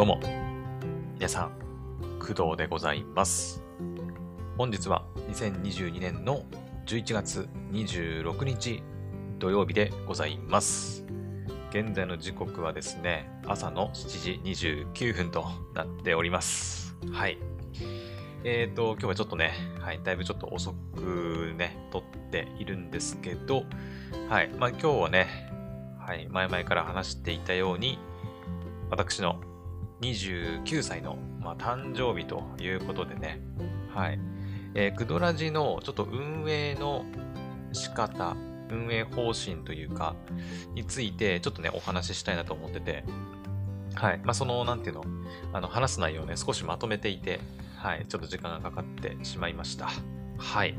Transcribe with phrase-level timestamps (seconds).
[0.00, 0.18] どうも、
[1.16, 1.52] 皆さん、
[2.18, 3.62] 工藤でございます。
[4.56, 6.46] 本日は2022年の
[6.86, 8.82] 11月26日
[9.38, 11.04] 土曜日でございます。
[11.68, 15.44] 現在の時刻はですね、朝の7時29分と
[15.74, 16.96] なっております。
[17.12, 17.36] はい。
[18.42, 23.64] えーと、今日はちょっとね、はい、だいぶちょっと遅くね、撮っているんですけど、
[24.30, 25.26] はい、まあ今日はね、
[25.98, 27.98] はい、前々から話していたように、
[28.88, 29.38] 私の
[30.00, 33.40] 29歳の、まあ、誕生日ということでね、
[33.94, 34.18] はい。
[34.74, 37.04] えー、クドラジのちょっと運営の
[37.72, 38.36] 仕方、
[38.70, 40.14] 運営方針というか、
[40.74, 43.04] についてちょっとね、お話ししたいなと思ってて、
[43.94, 44.20] はい。
[44.24, 45.04] まあ、その、なんていうの、
[45.52, 47.40] あの、話す内容をね、少しまとめていて、
[47.76, 48.06] はい。
[48.08, 49.88] ちょっと時間がかかってしまいました。
[50.38, 50.74] はい。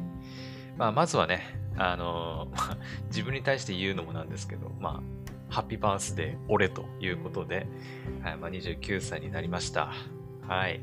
[0.77, 1.41] まあ、まずはね、
[1.77, 2.77] あのー
[3.07, 5.20] 自分に対して言うのもなんですけど、まあ、
[5.51, 7.67] ハッピーバースデー、俺ということで、
[8.23, 9.91] はい、まあ、29歳になりました。
[10.47, 10.79] はい。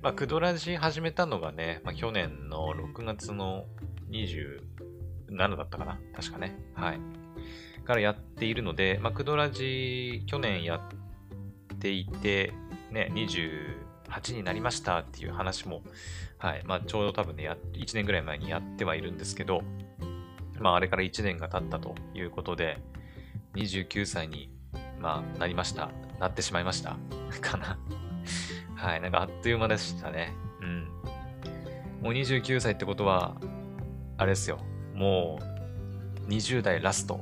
[0.00, 3.66] まあ、クドラジ始めたのがね、まあ、去年の6月の
[4.10, 6.56] 27だったかな確かね。
[6.74, 7.00] はい。
[7.84, 10.76] からやっているので、まあ、クドラジ去年や
[11.74, 12.54] っていて、
[12.90, 15.82] ね、28になりましたっていう話も、
[16.38, 16.62] はい。
[16.64, 19.60] まあ、ちょうど多分ね、や1年ぐらい前にやってはいるんですけど、
[20.60, 22.78] まあ、あれから1年が経ったということで、
[23.56, 24.50] 29歳に、
[25.00, 25.90] まあ、なりました。
[26.20, 26.96] なってしまいました。
[27.40, 27.78] かな。
[28.74, 29.00] はい。
[29.00, 30.34] なんかあっという間でしたね。
[30.60, 30.84] うん。
[32.02, 33.36] もう29歳ってことは、
[34.18, 34.58] あれですよ。
[34.94, 37.20] もう、20代ラスト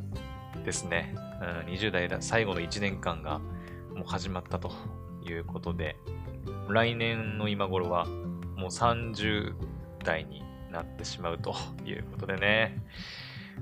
[0.65, 1.15] ですね。
[1.41, 3.39] うん、20代だ最後の1年間が
[3.95, 4.73] もう始まったと
[5.25, 5.97] いうことで、
[6.69, 8.07] 来年の今頃は
[8.57, 9.55] もう30
[10.03, 12.83] 代になってしまうということでね。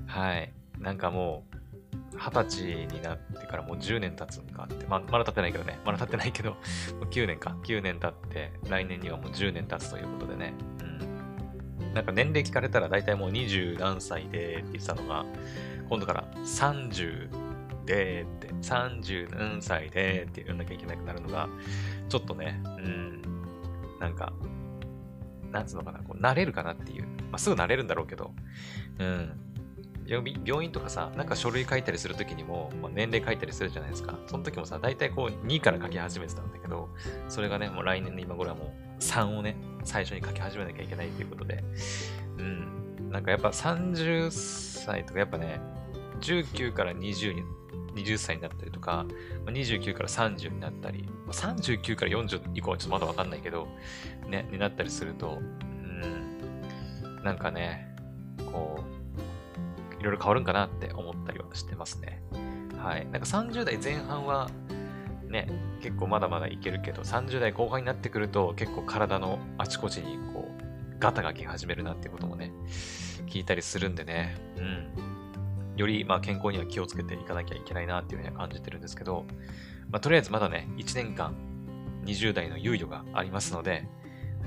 [0.07, 0.51] はい。
[0.79, 1.57] なんかもう、
[2.17, 6.51] 二十歳になってからもう10年経つんかって、まあまだ経ってないけどね、まだ経ってないけど、
[6.99, 10.53] もう9年か、9年経って、来年にはもう10年経つということでね、
[11.79, 11.93] うん。
[11.93, 15.25] なんか年齢聞かれたら大体もう20何歳でって言ってたのが、
[15.89, 17.29] 今度から30
[17.85, 21.49] でって、30何歳でって言わなきゃいけなくなるのが、
[22.09, 23.21] ちょっとね、うん、
[23.99, 24.33] なんか、
[25.51, 27.03] なんつうのかな、こう慣れるかなっていう。
[27.03, 28.31] まあ、すぐ慣れるんだろうけど、
[28.99, 29.31] うん。
[30.07, 34.17] 病院とかさ、なんか書類書いたりするときにも、まあ、年齢書いたりするじゃないですか。
[34.27, 36.89] その時もさ、大体こう2から書き始めてたんだけど、
[37.29, 41.63] それがね、もう来年の今頃はもう3をね、最初に書き始めなきゃいけないということで、
[42.37, 43.11] うん。
[43.11, 45.61] なんかやっぱ30歳とかやっぱね、
[46.21, 47.43] 19から20に、
[47.95, 49.05] 20歳になったりとか、
[49.45, 53.67] 29から30になったり、39から40以降はちょっとまだわかんないけど、
[54.27, 57.95] ね、になったりすると、うん、なんかね、
[58.51, 58.92] こう、
[60.03, 62.21] いろいろ変わるんかなって思ったりはしてますね。
[62.77, 63.05] はい。
[63.05, 64.49] なんか30代前半は、
[65.29, 65.47] ね、
[65.81, 72.51] 結構まだまだいけるけど、30代後半になってくると、結構体のあちこちに、こう、ガタが来始めるなっていうこともね、
[73.27, 75.77] 聞いたりするんでね、うん。
[75.77, 79.23] より、まあ、健康には気をつけていかなきゃいけないなっていうふうには感じてるんですけど、
[79.89, 81.33] まあ、とりあえずまだね、1年間、
[82.03, 83.87] 20代の猶予がありますので、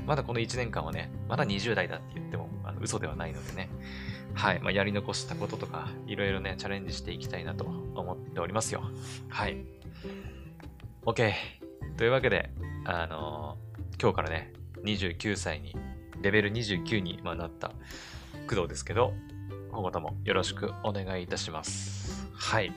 [0.06, 3.70] まだこの1年間はね、まだ20代だって言っても、あの嘘ではないのでね、
[4.36, 4.60] はい。
[4.60, 8.82] まあ、やり残したこととか、いろいろね、チャレンジしていきたいなと思っておりますよ。
[9.30, 9.64] はい。
[11.06, 11.32] OK。
[11.97, 12.50] というわけで、
[12.84, 13.66] あのー
[13.98, 14.52] 今日からね、
[14.84, 15.74] 29歳に、
[16.20, 17.72] レベル29にまあなった
[18.47, 19.14] 工藤ですけど、
[19.72, 22.28] 今後ともよろしくお願いいたします。
[22.34, 22.72] はい。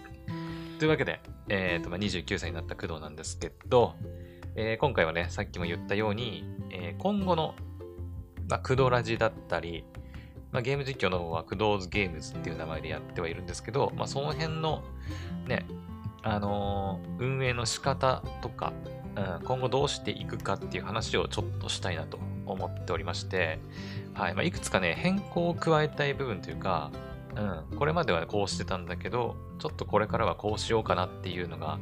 [0.79, 3.95] というわけで、えっ、と、まあ、29歳になった工藤なんですけど、
[4.55, 7.53] えー今回はね、さっきも言ったように、えー今後の、
[8.47, 9.83] まあ、工藤ラジだったり、
[10.51, 14.83] まあ、ゲーム実況の方は、クドーズゲームズっていう名前でやってはいるんですけど、まあ、その辺の、
[15.47, 15.65] ね、
[16.23, 18.73] あのー運営の仕方とか、
[19.15, 23.59] うん、今後どうしていくかっていう話をちょっとしたいなと思っておりまして、
[24.13, 26.91] はい、まあ、いくつかね、変更を加えたい部分というか、
[27.35, 31.79] うん、これまではこうしてたんだけど、ちょっとこれからはこうしようかなっていうのが、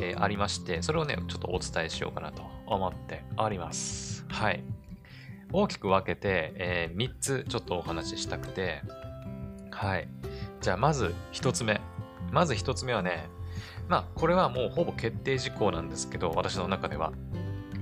[0.00, 4.24] えーありまして、それをね、ちょっとお伝えしようかなと思っております。
[4.28, 4.62] はい。
[5.52, 8.82] 大きく分けて、え3つちょっとお話ししたくて、
[9.70, 10.08] はい。
[10.60, 11.80] じゃあ、まず1つ目。
[12.30, 13.28] まず1つ目はね、
[13.88, 17.12] まあ、これはもうほぼ決定事項なんですけど、私の中では。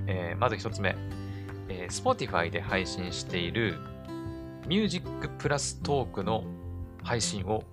[0.07, 0.95] えーまず1つ目。
[1.67, 3.77] えー Spotify で配信している
[4.67, 5.07] Music
[5.37, 6.43] プラストークの
[7.03, 7.63] 配信を、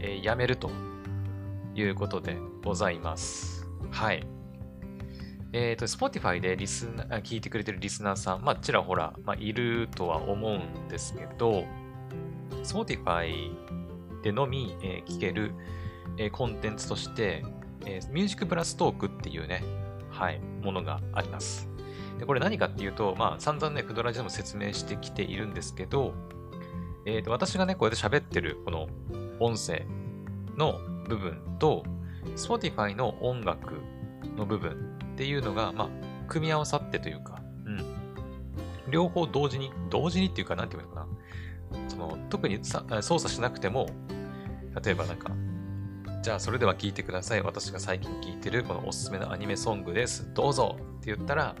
[0.00, 0.70] えーやめると
[1.74, 3.68] いうことでございます。
[3.90, 4.35] はい。
[5.58, 11.64] えっ、と、Spotify でリスナー、聞いてくれてるリスナーさん、まあ、ちらほら、まあ、いるとは思うんですけど、
[12.62, 13.54] Spotify
[14.22, 15.54] でのみ、えー聞ける、
[16.18, 17.42] えーコンテンツとして、
[17.86, 19.62] えー、ミュージックプラストークっていうね、
[20.10, 21.70] はい、ものがあります。
[22.18, 26.12] で、これ何かっていうと、まあ、散々ね、クドラジでも説明してきているんですけど、
[27.06, 28.88] えー、と私がね、こうやって喋ってる、この
[29.40, 29.86] 音声
[30.58, 31.82] の部分と、
[32.36, 33.72] Spotify の音楽
[34.36, 35.88] の部分っていうのが、まあ、
[36.28, 37.84] 組み合わさってというか、うん。
[38.90, 41.06] 両方同時に、同時にっていうか、なんていうのかな。
[41.88, 43.88] その、特に操作しなくても、
[44.84, 45.32] 例えばなんか、
[46.22, 47.42] じゃあそれでは聴いてください。
[47.42, 50.28] 私が最近聴いてるこのおすすめのアニメソングです。
[50.34, 51.56] どうぞって言ったら、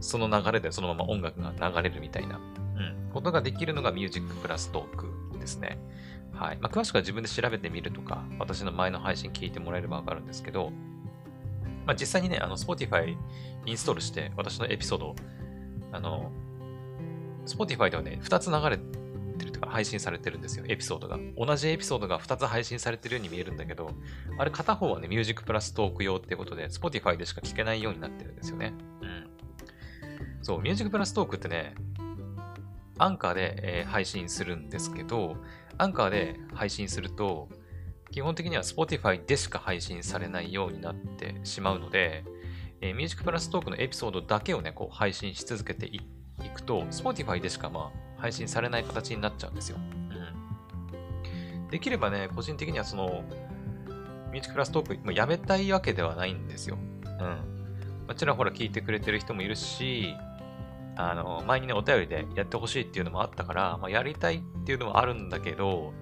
[0.00, 5.78] その流れでそのまま音楽が流れるみたいな、うん、ことができるのがミュージックプラストークですね。
[6.32, 6.58] はい。
[6.60, 10.72] まあ、詳しくは自分で調べてみるとか、私の前の配信聞いてもらえればわかるんですけど、
[11.88, 13.16] まあ、実際にね、あの、Spotify
[13.64, 15.16] インストールして、私のエピソード、
[15.90, 16.30] あの、
[17.46, 21.18] Spotify ではね、2つ流れてるとか、配信されてるんですよ、エピソードが。
[21.34, 23.92] 同じエピソードが2つ配信されてるように見えるんだけど、
[24.36, 28.74] あれ片方はね、ミュージックプラストーク用ってことで、Spotify でしか聞けないようになってるんですよね。
[29.00, 29.30] うん。
[30.42, 31.74] そう、ミュージックプラストークってね、
[32.98, 35.38] アンカーで、えー、配信するんですけど、
[35.78, 37.48] アンカーで配信すると、
[38.10, 42.24] 基本的には Spotify でしか配信されないようになってしまうので、
[42.80, 46.00] えー、ミュージックプラストークのエピソードだけをね、こう配信し続けてい
[46.54, 49.78] くと、Spotify でしかまあ配信されない形になっちゃうんですよ。
[49.78, 49.80] う
[51.60, 51.68] ん。
[51.68, 53.24] できればね、個人的にはその、
[54.32, 56.78] ミュージックプラストーク、やめたいわけではないんですよ。
[57.04, 58.06] うん。
[58.06, 60.14] もちろんほら聞いてくれてる人もいるし、
[60.96, 65.92] あの、前にね、お便りでやってほしいっていうのもあったから、まあ、やりたいっていうのもあるんだけど、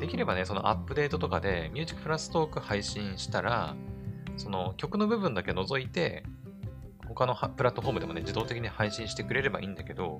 [0.00, 3.76] できればね、そのアップデートとかで、ミュージックプラストーク配信したら、
[4.36, 6.24] その曲の部分だけ除いて、
[7.06, 10.18] 他のプラットフォームでもね、自動的に配信してくれればいいんだけど、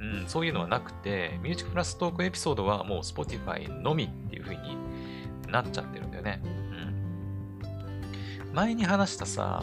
[0.00, 4.76] うん、そういうのはなくて、ミュージックプラストークエピソードはもう Spotify のみっていう風に
[5.48, 6.40] なっちゃってるんだよね。
[6.42, 6.48] う
[8.50, 8.52] ん。
[8.52, 9.62] 前に話したさ、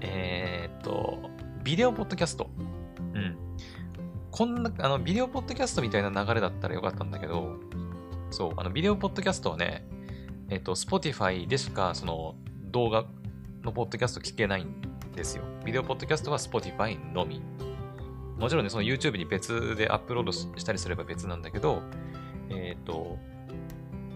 [0.00, 1.30] えー、っと、
[1.62, 2.50] ビデオポッドキャスト。
[3.14, 3.36] うん。
[4.30, 7.56] こんな、あの、ビデオポッドキャストみたいな流れだったらよかったんだけど、
[8.30, 9.86] そう、あの、ビデオポッドキャストはね、
[10.50, 12.34] えっ、と、Spotify でしか、その、
[12.70, 13.04] 動画
[13.62, 14.80] のポッドキャスト聞けないん
[15.14, 15.44] ですよ。
[15.64, 17.42] ビデオポッドキャストは Spotify のみ。
[18.38, 21.82] もちろんね、その YouTube に別でアップロードしたりすれば別なんだけど、
[22.50, 23.18] えっ、ー、と、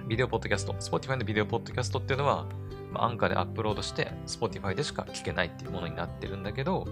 [0.09, 2.47] ビデオポッドキャスト、Spotify のビデオポッドキャストっていうのは、
[2.93, 6.87] まあ、アンカーでアップロードして Spotify でしか聞けないっていうものになってるんだけど、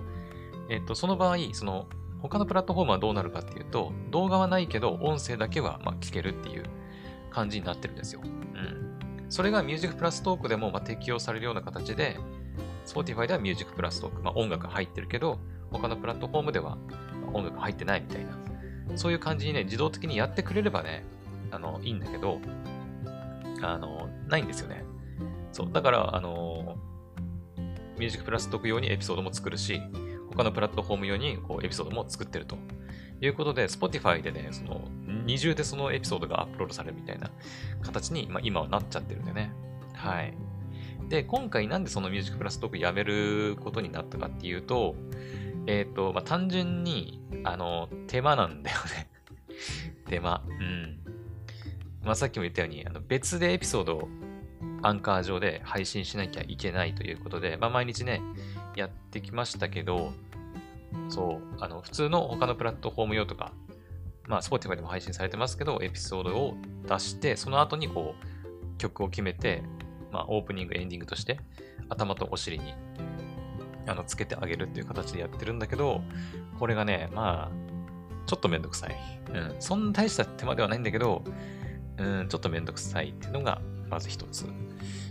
[0.68, 1.86] えっ、ー、と、その場合、その、
[2.20, 6.64] 他のプラットフォームはどうなるかっていうと、動画はないけど、音声だけはま聞けるっていう
[7.30, 8.20] 感じになってるんですよ。
[8.22, 9.26] うん。
[9.28, 12.16] それがミュージックプラストークでもま適用されるような形で、
[12.86, 15.38] Spotify ではミュージックプラストーク、まあ、音楽入ってるけど、
[15.70, 16.76] 他のプラットフォームでは
[17.32, 18.36] 音楽入ってないみたいな、
[18.96, 21.04] そういう感じにね、自動的にやってくれればね、
[21.50, 22.40] あの、いいんだけど、
[23.62, 24.84] あの、ないんですよね。
[25.52, 25.72] そう。
[25.72, 26.76] だから、あの、
[27.98, 29.80] ミュージックプラストーク用にエピソードも作るし、
[30.30, 32.56] 他のプラットフォーム用にこうエピソードも作ってると
[33.20, 34.88] いうことで、Spotify でね、その
[35.30, 37.30] 二重でそのエピソードがアップロードされるみたいな
[37.82, 39.52] 形に、まあ、今はなっちゃってるんでね。
[39.94, 40.34] はい。
[41.08, 44.96] で、今回なんでそのミュージックプラストークやめることになったかっていうと、
[45.68, 49.08] えっ、ー、と、まあ、単純に、あの、手間なんだよね
[50.08, 50.42] 手間。
[50.48, 50.98] うん。
[52.04, 54.08] まあ、さっきも言ったように、あの別でエピソードを
[54.82, 58.20] アンカー上で配信しなきゃいけないということで、まあ、毎日ね、
[58.74, 60.12] やってきましたけど、
[61.08, 63.52] そう、あの、普通の他のプラットフォーム用とか、
[64.30, 66.54] まあ、Spotify でも配信されてますけど、エピソードを
[66.88, 69.64] 出して、その後にこう、曲を決めて、
[70.12, 71.40] まあ、オープニング、エンディングとして、
[71.88, 72.74] 頭とお尻に、
[73.88, 76.00] あの、つけてあげるっていう形でやってるんだけど、
[76.60, 77.70] これがね、まあ、
[78.26, 78.96] ちょっとめんどくさい。
[79.34, 81.24] うん、そんな大した手間ではないんだけど、
[81.98, 84.46] うん、ちょっとめんどくさいっていうのが、まず一つ。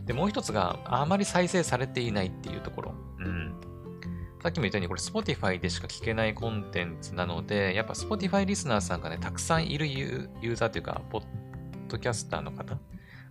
[0.05, 2.95] で、もう一つが、あまり再生されていないっていうところ。
[3.19, 3.48] うん。
[4.41, 11.23] さっきも言ったように、これ Spotify でしか聞けないコンテンツなので、やっぱ Spotify リスナーさんがね、たくさんいるユーザーというか、ポッ
[11.89, 12.77] ドキャスターの方、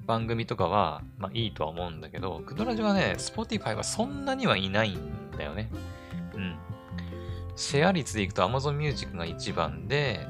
[0.07, 5.71] 番組とかは、まあいいとは思うんだけど、クドラジはね、Spotify はそんなにはいないんだよね。
[6.35, 6.57] うん。
[7.57, 10.27] シェア率でいくと Amazon Music が一番で、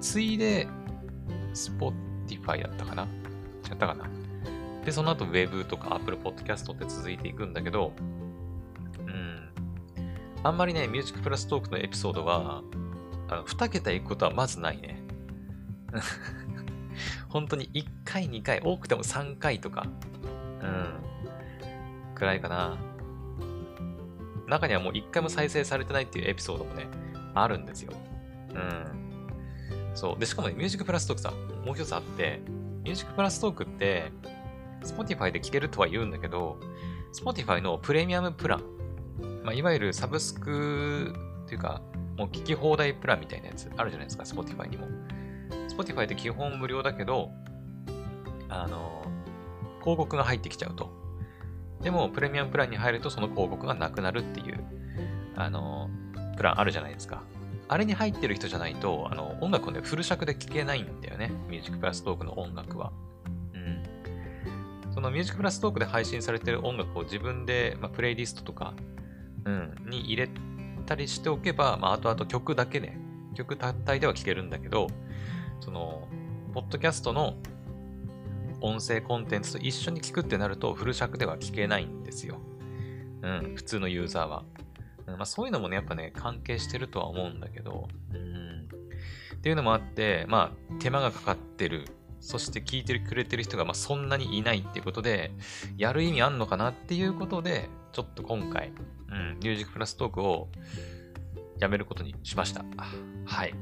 [0.00, 0.66] 次いで
[1.52, 3.02] Spotify だったかな
[3.68, 4.08] 違ったかな
[4.84, 7.92] で、その後 Web とか Apple Podcast って続いていくんだけど、
[10.44, 12.62] あんまりね、ミュージックプラストークのエピソードは、
[13.28, 15.00] あの2桁いくことはまずないね。
[17.28, 19.86] 本当に1回、2回、多くても3回とか、
[20.60, 22.76] うん、くらいかな。
[24.48, 26.88] 中にはもう1回も再生されてないっていうエピソードもね、
[27.34, 27.92] あるんですよ。
[28.54, 29.02] うん。
[29.94, 30.18] そう。
[30.18, 31.32] で、しかもね、ミュージックプラストークさ、
[31.64, 32.42] もう一つあって、
[32.82, 34.10] ミュージックプラストークって、
[34.82, 36.58] Spotify で聴けるとは言うんだけど、
[37.14, 38.81] Spotify のプレミアムプラン
[39.44, 41.80] まあ、いわゆるサブスクっていうか、
[42.16, 44.86] もう聞き放題プランみたいなやつあるじゃないですか、Spotify にも。
[45.68, 47.30] Spotify って基本無料だけど、
[48.48, 49.02] あの、
[49.80, 50.90] 広告が入ってきちゃうと。
[51.82, 54.64] でも、プレミアムプランに入るとその広告がなくなるっていう、
[55.36, 55.90] あの、
[56.36, 57.22] プランあるじゃないですか。
[57.68, 61.32] あれに入ってる人じゃないと、あの、音楽をね、フル尺で聴けないんだよね。
[61.48, 62.92] ミュージックプラストークの音楽は。
[63.54, 63.82] うん。
[64.92, 68.74] そのミュージックプラストークで配信されてる音楽を自分で、まあ、プレイリストとか、
[69.44, 70.28] うん、に入れ
[70.86, 72.96] たりしておけば、まあ、後々曲だけで、
[73.34, 74.88] 曲単体では聴けるんだけど、
[75.60, 76.08] その、
[76.52, 77.36] ポッドキャストの
[78.60, 82.38] 音声コンテンツと一緒に聞くってなると、フル尺では聞けないんですよ。
[83.22, 84.44] うん、普通のユーザーは。
[85.06, 88.68] うんまあ、そういうのもね、やっぱね、関係してるとは思うんだけど、うん。
[89.34, 91.86] っていうのもあって、まあ、手間がかかってる。
[92.20, 95.32] そして聞いてくれてる人がまあそんなにいないっていうことで、
[95.76, 98.70] やる意味あんのかなっていうことで、ちょっと今回、
[99.12, 100.48] うん、ミュージックプラストークを
[101.58, 102.64] やめることにしました。
[103.24, 103.54] はい。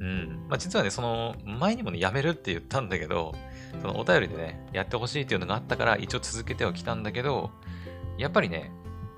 [0.00, 0.46] うん。
[0.48, 3.34] まあ、実はね、その、前にもね、やめるって言ったんだけど、
[3.80, 7.50] そのお便りでね、やってほしいっていうのがあったから、一応続けてはきたんだけど、
[8.16, 8.70] やっぱりね、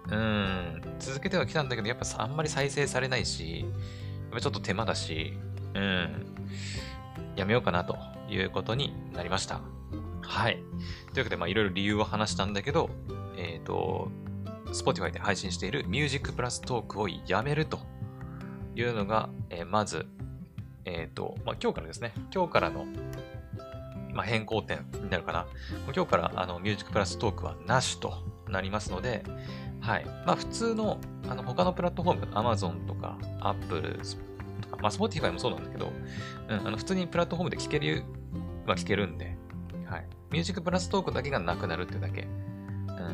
[0.09, 3.65] うん、続けてはきたんだけど、やっぱあんまり再生されないし、
[4.33, 5.33] やっちょっと手間だし、
[5.75, 6.37] うん、
[7.37, 7.97] やめようかなと
[8.29, 9.61] いうことになりました。
[10.23, 10.63] はい。
[11.13, 12.91] というわけで、まあ、いろいろ理由を話したんだけど、
[13.37, 14.11] えっ、ー、と、
[14.71, 17.81] Spotify で配信している Music Plus トークをやめると
[18.75, 20.07] いうのが、えー、まず
[20.85, 22.87] えっ、ー、と、まあ、今日からですね、今日からの、
[24.13, 25.47] まあ、変更点になるかな。
[25.95, 28.13] 今日からあのミュージックプラストークはなしと
[28.49, 29.23] なりますので、
[29.81, 30.05] はい。
[30.27, 30.99] まあ、普通の、
[31.29, 34.01] あの、他のプラットフォーム、Amazon とか Apple
[34.63, 35.93] とか、まあ、Spotify もそうなんだけど、
[36.49, 38.05] うん、あの、普通にプラットフォームで聞ける
[38.67, 39.37] は聞けるんで、
[39.87, 40.07] はい。
[40.31, 42.27] ミュージックプラストークだけがなくなるってだけ。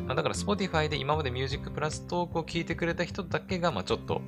[0.05, 4.21] まあ、だから Spotify で今までミュージックプラストークを聞いてくれた人だけが、まあ、ちょっと、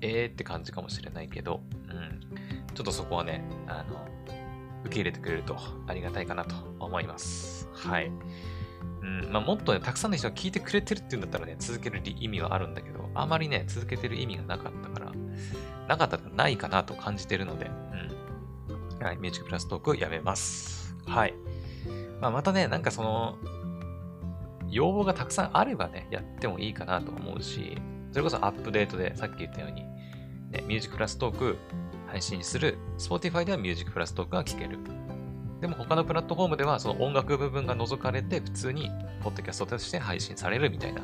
[0.00, 2.20] えーって感じかもしれないけど、うん。
[2.74, 4.06] ちょっとそこはね、あの、
[4.84, 5.56] 受け入れてくれると
[5.86, 7.68] ありがたいかなと思います。
[7.72, 8.10] はい。
[9.02, 15.12] うんまあ、もっとね、たくさんの人が聞いてくれてるっていうんだったらね、続ける意味はあるんだけど、あまりね、続けてる意味がなかったから、
[15.88, 19.04] なかったらないかなと感じてるので、うん。
[19.04, 20.96] はい、ミュージックプラストークやめます。
[21.06, 21.34] はい。
[22.20, 23.38] まあ、またね、なんかその、
[24.72, 27.76] 要望がたくさんあればね、やってもいいかなと思うし、
[28.10, 29.82] それこそアップデートで、さっき言ったように、
[30.50, 31.58] ね、ミュージックプラストーク
[32.08, 34.78] 配信する Spotify では Music プラストークが聴ける。
[35.60, 38.90] でも他のプラットフォームではその音楽部分が除かれて普通に
[39.22, 41.02] ポッドキャストとして配信されるみたいな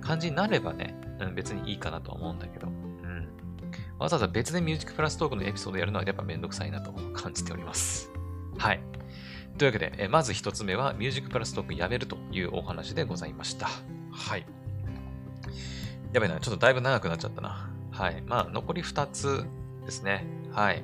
[0.00, 3.28] 感じになればね、うん、別にいいかなと思うんだけど、うん。
[3.98, 8.10] わざわざ別で Music プラストークのエピソードやるのはやっぱめんどくさいなと感じております。
[8.58, 8.89] はい。
[9.60, 13.68] というわけで、えまず一つ目は Music プラストークやめるというお話でございました。
[14.10, 14.46] はい。
[16.14, 17.68] やべえな、ちょっとだいぶ長くなっちゃったな。
[17.90, 18.22] はい。
[18.22, 19.44] まあ、残り2つ
[19.84, 20.24] ですね。
[20.50, 20.82] はい。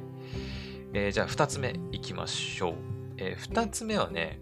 [0.92, 2.74] えー、じゃあ、二つ目いきましょう。
[3.16, 4.40] えー、つ目はね、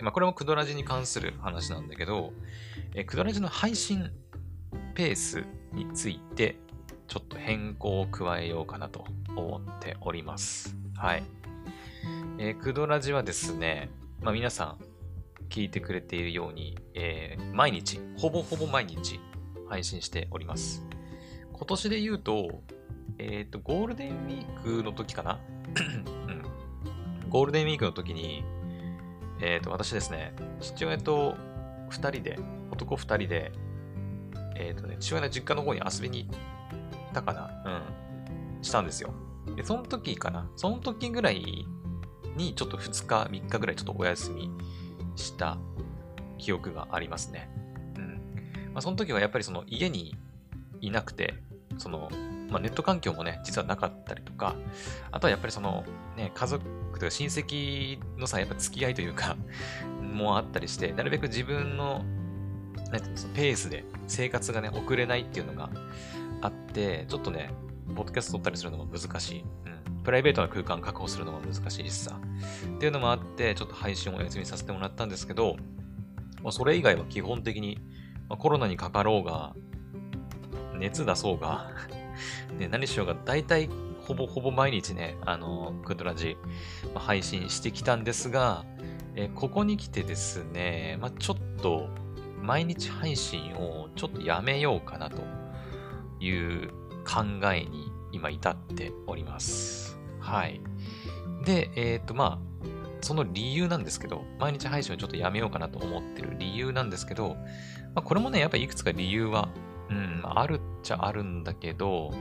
[0.00, 2.32] まあ、これもクドラジに関する話なんだけど、
[2.94, 4.10] えー、クドラジの配信
[4.94, 5.44] ペース
[5.74, 6.56] について、
[7.06, 9.04] ちょっと変更を加えようかなと
[9.36, 10.74] 思っております。
[10.96, 11.22] はい。
[12.38, 13.90] えー、クドラジはですね、
[14.20, 14.78] まあ、皆さん
[15.48, 19.20] 聞いてくれているように、えー、毎日、ほぼほぼ毎日
[19.68, 20.84] 配信しております。
[21.52, 22.62] 今年で言うと、
[23.18, 25.40] えっ、ー、と、ゴールデンウィークの時かな？
[26.28, 26.44] うん。
[27.28, 28.44] ゴールデンウィークの時に、
[29.40, 31.36] えっ、ー、と、私ですね、父親と
[31.88, 32.38] 二人で、
[32.70, 33.52] 男二人で、
[34.54, 37.50] えっ、とね、父親の実家の方に遊びに行ったかな？
[38.56, 38.62] うん。
[38.62, 39.12] したんですよ。
[39.56, 40.48] で、その時かな？
[40.56, 41.66] その時ぐらい
[42.38, 44.50] に、ちょっと2日、3日ぐらいちょっとお休み
[45.16, 45.58] した
[46.38, 47.50] 記憶がありますね。
[47.96, 48.14] うん。
[48.72, 50.16] まあ、その時はやっぱりその家に
[50.80, 51.34] いなくて、
[51.76, 52.08] その、
[52.50, 54.54] まあ、ネット環境もね、実はなかったりとか、
[55.10, 55.84] あとはやっぱりその、
[56.16, 56.64] ね、家族
[56.94, 59.36] とか親戚のさ、やっぱ付き合いというか
[60.00, 62.04] もあったりして、なるべく自分の、
[62.90, 65.70] なんていうの、そのペースで生活がね、遅れないっていうのが
[66.40, 67.50] あって、ちょっとね、
[67.94, 69.44] ポッドキャスト撮ったりするのも難しい。
[69.66, 69.77] うん。
[70.08, 72.18] プライベートな空間確保するのも難しいしさ。
[72.76, 75.56] っていうのもあって、ちょっと配信をお休みさせてもらったんですけど、
[76.42, 77.78] まあ、それ以外は基本的に、
[78.26, 79.54] まあ、コロナにかかろうが、
[80.78, 81.70] 熱出そうが
[82.58, 83.68] ね、何しようが、大体、
[84.00, 86.38] ほぼほぼ毎日ね、あの、クドラジ、
[86.94, 88.64] まあ、配信してきたんですが、
[89.14, 91.90] えここに来てですね、まあ、ちょっと、
[92.40, 95.22] 毎日配信をちょっとやめようかなと
[96.18, 96.70] いう
[97.04, 99.87] 考えに今至っております。
[100.28, 100.60] はい。
[101.44, 102.48] で、えっ、ー、と、まあ、
[103.00, 107.36] その理由なんですけど、毎日配信をちょっとやめようかなと思ってる理由なんですけど、
[107.94, 109.48] まあ、これもね、やっぱりいくつか理由は、
[109.88, 112.12] うん、あるっちゃあるんだけど、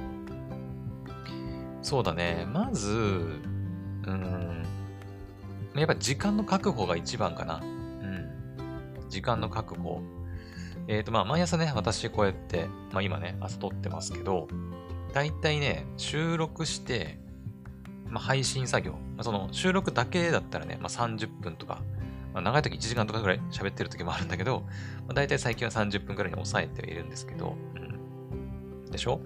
[1.81, 4.63] そうだね、まず、うん、
[5.75, 7.61] やっぱ時間の確保が一番かな。
[7.61, 9.09] うん。
[9.09, 10.01] 時間の確保。
[10.87, 14.47] えっ、ー、と、まあ、毎朝ね、私こうやって、まあ今ね、朝撮ってますけど、
[15.13, 17.19] だいたいね、収録して、
[18.09, 18.93] まあ、配信作業。
[18.93, 21.81] まあ、その収録だけだったらね、まあ、30分とか、
[22.33, 28.91] まあ、長い時1時間とかぐらい喋ってる時もあるんだけど、まあ、大体最近は30分ぐらいに抑えてはいるんですけど、うん。
[28.91, 29.21] でしょ？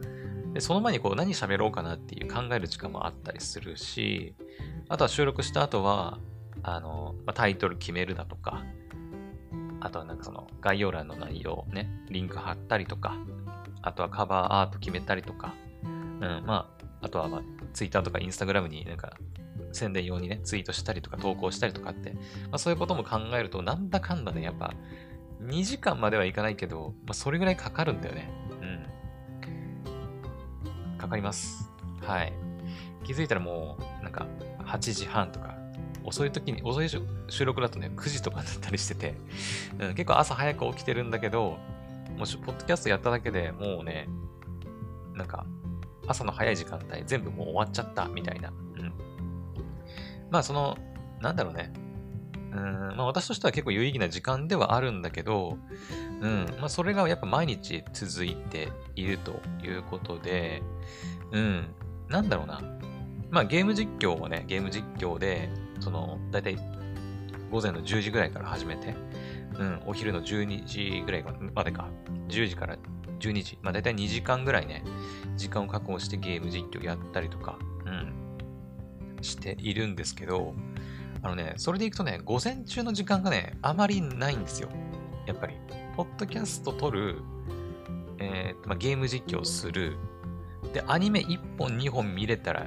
[0.54, 4.36] で、その前にこう何喋ろうかなっていう考える時間もあったりするし、
[4.90, 6.20] あとは収録した後は、
[6.64, 8.64] あの、まあ、タイトル決めるだとか、
[9.80, 13.18] あとはなんかその概要欄の内容ね、リンク貼ったりとか、
[13.82, 17.42] あとはカバーアート決めたりとか、うん、まあ、あとはまあ、
[17.74, 19.14] ツイッターとかインスタグラムになんか
[19.72, 22.20] 宣伝用にね、ツイートしたりとか投稿したりとかって、ま
[22.54, 24.74] あそういうことも考えると、なんだかんだね、やっぱ、
[25.44, 28.30] 2時間まではいかないけど、まあそれぐらいかかるんだよね。
[28.62, 30.98] うん。
[30.98, 31.70] かかります。
[32.02, 32.34] はい。
[33.04, 34.28] 気づいたらもう、なんか、
[34.66, 35.56] 8時半とか、
[36.04, 39.16] 遅い時に、遅い収録だとね、9時とかだったりしてて、
[39.80, 41.58] うん、結構朝早く起きてるんだけど、
[42.18, 44.08] もし、ポッドキャストやっただけでもうね、
[45.16, 45.46] なんか、
[46.12, 48.50] 朝の早い時間帯全部もう終わっちゃったみたいな。
[48.50, 48.94] うん。
[50.30, 50.78] まあその、
[51.20, 51.74] なんだろうね。
[52.54, 55.58] うん、まあ私としては結構有意義な時間ではあるんだけど、
[56.22, 60.62] うん、まあそれがやっぱ毎日続いているということで、
[61.32, 61.68] うん、
[62.10, 62.62] なんだろうな。
[63.30, 65.50] まあゲーム実況もね、ゲーム実況で、
[65.80, 66.58] その、だいたい
[67.50, 68.96] 午前の10時ぐらいから始めて、
[69.58, 71.88] うん、お昼の12時ぐらいまでか、
[72.28, 72.78] 10時から
[73.22, 74.84] 12時、まあ大体2時間ぐらいね、
[75.38, 78.14] 時間を確保してゲーム実況やったりとか、うん、
[79.22, 80.54] しているんですけど、
[81.24, 84.70] あのね、それでいくとね、午前中の時間がね、あまりないんですよ。
[85.28, 85.54] やっぱり。
[85.96, 87.22] ポッドキャスト撮る、
[88.18, 89.98] えーまあ、ゲーム実況する、
[90.74, 92.66] で、アニメ1本2本見れたら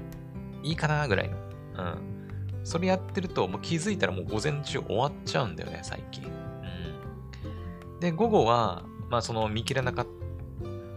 [0.62, 1.37] いいかなぐらいの。
[1.37, 2.14] うん。
[2.62, 6.24] それやってると、もう気づいたらもう午前中終わっちゃうんだよね、最近。
[6.24, 8.00] うん。
[8.00, 10.07] で、午後は、まあその見切れなかっ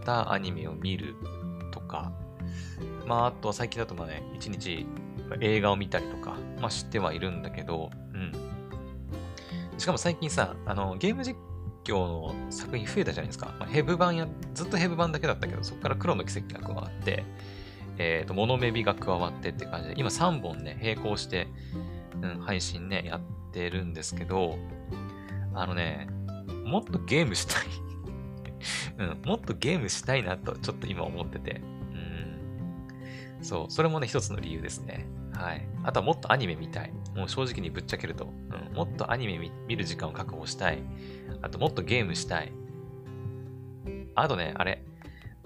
[0.08, 1.16] たアニメを見る
[1.70, 2.12] とか、
[3.06, 4.86] まあ、あとは最近だとまあね、一日
[5.40, 8.32] 映画を見たりとか、まあ、知ってはいるんだけど、うん。
[9.76, 11.36] しかも最近さ、あの、ゲーム実
[11.84, 13.54] 況の作品増えたじゃないですか。
[13.58, 17.24] まあ、ヘブ版や、ずっとヘブ版だけだったけど、そこから黒の奇跡が加わって、
[17.98, 21.48] えっ、ー、と、モノメビが加わってって感じで、今3本ね、並行して、
[22.22, 23.20] うん、配信ね、やっ
[23.52, 24.56] てるんですけど、
[25.52, 26.08] あのね、
[26.64, 27.87] もっとゲームしたい
[28.98, 31.60] うん、もっとゲームしたいなと、ちょっと今思ってて。
[33.40, 33.44] うん。
[33.44, 35.06] そう、それもね、一つの理由ですね。
[35.34, 35.68] はい。
[35.84, 36.92] あとはもっとアニメ見たい。
[37.14, 40.82] もう正直にぶっちゃけると、うん、もっとアニメ見る時間を確保したい。
[41.42, 42.52] あともっとゲームしたい。
[44.14, 44.82] あとね、あれ。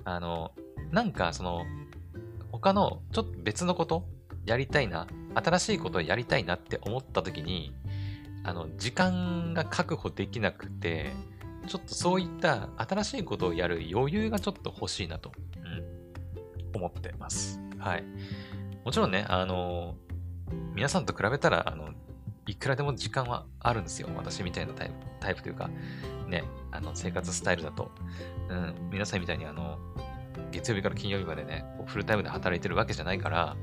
[0.05, 0.53] あの、
[0.91, 1.65] なんかその、
[2.51, 4.07] 他のちょっと別のこと
[4.47, 7.75] やりたいな、新しいことをやりたいなって思った時に、
[8.45, 11.13] あの、時間が確保できなくて、
[11.67, 17.61] ちょっとそういった新しいことをやる余裕がちょっと欲しいなと、うん、思ってます。
[17.79, 18.05] はい。
[18.85, 19.95] もちろんね、あの
[20.75, 21.91] 皆さんと比べたら、あの、
[22.47, 24.09] いくらでも時間はあるんですよ。
[24.17, 25.71] 私みたいなタイプタイプというか、
[26.29, 27.91] ね、あの、生活スタイルだと。
[28.49, 29.79] うん、皆さんみたいにあの、
[30.51, 33.57] 月曜日から金曜日までね、フルタイムで働いてるわけじゃないから、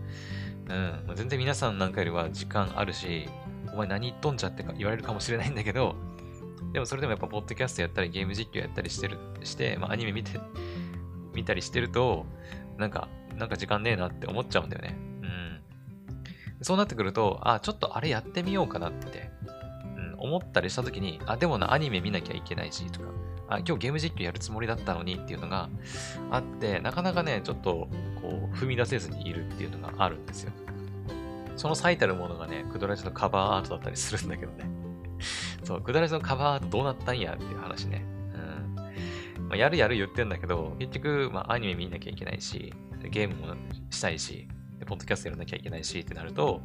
[0.70, 0.74] う
[1.12, 3.28] ん、全然皆さんなんかよりは時間あるし、
[3.74, 5.96] お前何言っとんじゃってか言われるかもしれないんだけど、
[6.74, 10.40] でもそれでもやっぱ、ポッドキャストやったり、ゲーム実況やったりしてる、して、まあ、アニメ見て、
[11.34, 12.26] 見たりしてると、
[12.78, 14.96] なんか、なんか時間ねえなって思っちゃうんだよね。
[15.22, 15.62] うん。
[16.62, 19.32] そうなってくると、あ、ちょっとあれやってみようかなって、
[19.98, 23.08] うん、思ったりしたときに、あ、でもな、アニメ見なきゃいけないし、とか、
[23.48, 25.70] あ、今日ゲーム実況やるつもりだったのにっていうのが
[26.30, 27.90] あって、なかなかね、ちょっと、
[28.22, 30.52] こう、踏み出せずにいるっていうのがあるんですよ。
[31.56, 34.70] その最たるものがね、クドラジのカバーアートだったりするんだけどね。
[35.70, 38.04] そう、くだらじのカバーどうなったんやっていう話ね。
[38.34, 39.46] うん。
[39.50, 42.74] まあ、やるやる言ってんだけど、結局、まあ、アニメ見なきゃいけないし、
[43.12, 43.54] ゲームも
[43.92, 44.48] したいし、
[44.88, 46.62] ポッドキャストやらなきゃいけないしってなると、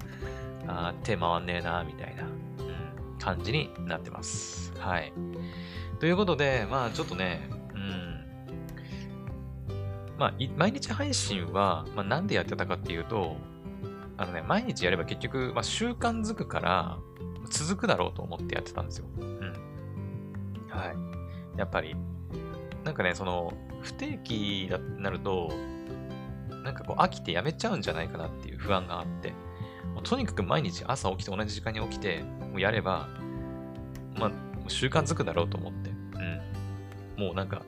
[0.67, 4.73] あ手回んねえな、みたいな、うん、感じになってます。
[4.79, 5.13] はい。
[6.01, 8.25] ということで、まあちょっとね、うん。
[10.17, 13.37] まあ、毎日配信は、まあ、なんでやってたかっていうと、
[14.17, 16.99] あのね、毎日やれば結局、まあ、習慣づくから、
[17.51, 19.07] 続くだろうと思ってやってたんですよ。
[19.19, 19.53] うん。
[20.69, 20.93] は
[21.55, 21.59] い。
[21.59, 21.95] やっぱり、
[22.85, 23.53] なんかね、その、
[23.83, 25.51] 不定期になると、
[26.65, 29.33] なんかこう飽きてやめちゃうんじゃないかなっていう不安があって、
[30.03, 33.09] とにかく毎日朝起きて同じ時間に起きて、もうやれば、
[34.17, 34.31] まあ、
[34.69, 35.91] 習慣づくだろうと思って、
[37.17, 37.25] うん。
[37.27, 37.63] もうなんか、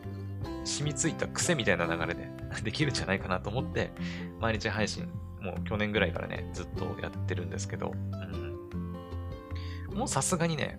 [0.65, 2.29] 染みついた癖みたいな流れで
[2.65, 3.93] できるんじゃないかなと思って、
[4.41, 5.09] 毎日配信、
[5.41, 8.46] もう去年ぐらいからね、ずっとやってるんですけど、うん。
[9.97, 10.79] もうさすがにね、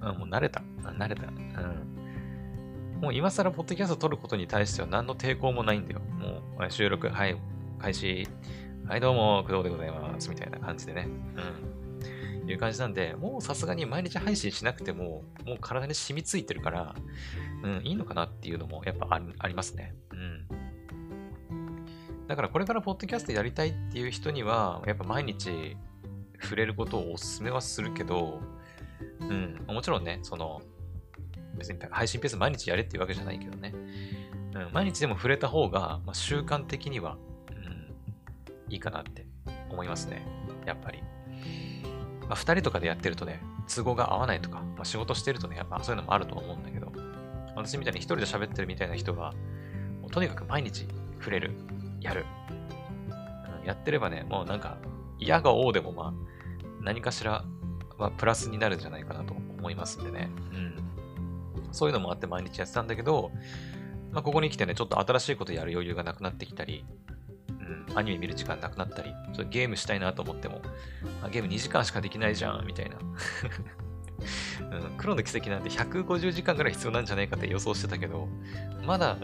[0.00, 0.62] うん、もう慣れた。
[0.82, 1.26] 慣れた。
[1.26, 3.00] うん。
[3.00, 6.00] もう今更ポッドキャスト撮ることに対しては何の抵抗もないんだよ。
[6.00, 7.36] もう収録、はい、
[7.78, 8.28] 開始。
[8.86, 10.30] はい、どうも、工藤でございます。
[10.30, 11.08] みたいな感じでね。
[11.34, 12.48] うん。
[12.48, 16.94] いう感じなんで、もうさすがに毎日配信しなくても、もう体に染みついてるから、
[17.64, 19.94] うん、いいのかなっていうのもやっぱありますね。
[20.12, 20.46] うん。
[22.28, 25.76] だからこれからポッドキャストやりたいっていう人には、やっぱ毎日
[26.42, 28.40] 触れることをお勧めはするけど、
[29.20, 30.62] うん、もちろんね、その、
[31.56, 33.74] 別に配信ペース毎日やれっていうわけじゃないけどね。
[34.54, 37.16] うん、毎日でも触れた方が、まあ、習慣的には
[37.50, 39.26] うんいいかなって
[39.70, 40.26] 思いますね。
[40.64, 41.02] やっぱり。
[42.22, 43.40] まあ、二人とかでやってるとね、
[43.72, 46.92] 都合が合わないとか、まあ、仕事してるとね、やっぱそういうのもあると思うんだけど、
[47.54, 49.32] 私みたいに一人で喋ってるみたいな人が、
[50.10, 50.86] とにかく毎日
[51.18, 51.52] 触れる、
[52.00, 52.24] やる。
[53.64, 54.78] やってればね、もうなんか、
[55.18, 56.14] 嫌が王でもまあ、
[56.82, 57.44] 何かしら
[57.98, 60.30] はプラスになるんじゃないかなと思いますんでね。
[60.52, 60.76] うん。
[61.72, 63.30] そういうのもあって毎日やってたんだけど、
[64.12, 66.84] まあ、ここに来てね、ちょっと新しいことやる余裕がなくなってきたり、
[67.48, 70.60] うんアニメ見る時間なくなったり、ちょっとゲームしたいなと思っても、
[71.22, 72.96] あゲーム2時間しかできないじゃん、みたいな。
[74.60, 78.28] うん、黒の奇跡なんて150時間ぐらい必要なんじゃないかって予想してたけど、
[78.86, 79.16] まだ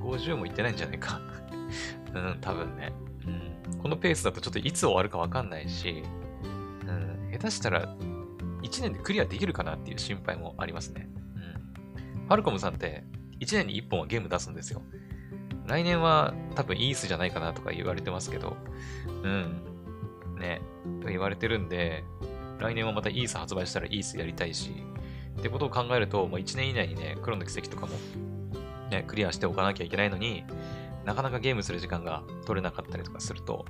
[0.00, 1.20] 50もいってないんじゃないか。
[2.14, 2.92] うん、多分ね、
[3.82, 6.02] このペースだとちょっといつ終わるかわかんないし、
[6.86, 7.96] うん、下手したら
[8.62, 11.08] 1年でクリアできるかなっていう心配もありますね。
[11.36, 12.24] うん。
[12.26, 13.04] ファルコムさんって
[13.40, 14.82] 1年に1本はゲーム出すんですよ。
[15.66, 18.56] 来年は多分イースじゃないかなとか言われてますけど、
[19.22, 19.62] うん。
[20.38, 20.60] ね、
[21.06, 22.04] 言われてるんで、
[22.58, 24.70] 来年はまたイース発売したらイースやりたいし、
[25.38, 27.92] ってことを考えると、まあ、1年以内にね、黒の奇跡とかも、
[28.90, 30.44] ね、クリアしておかなきゃいけないのに、
[31.06, 33.64] なかなかゲームする時間が取れなかったりとかすると、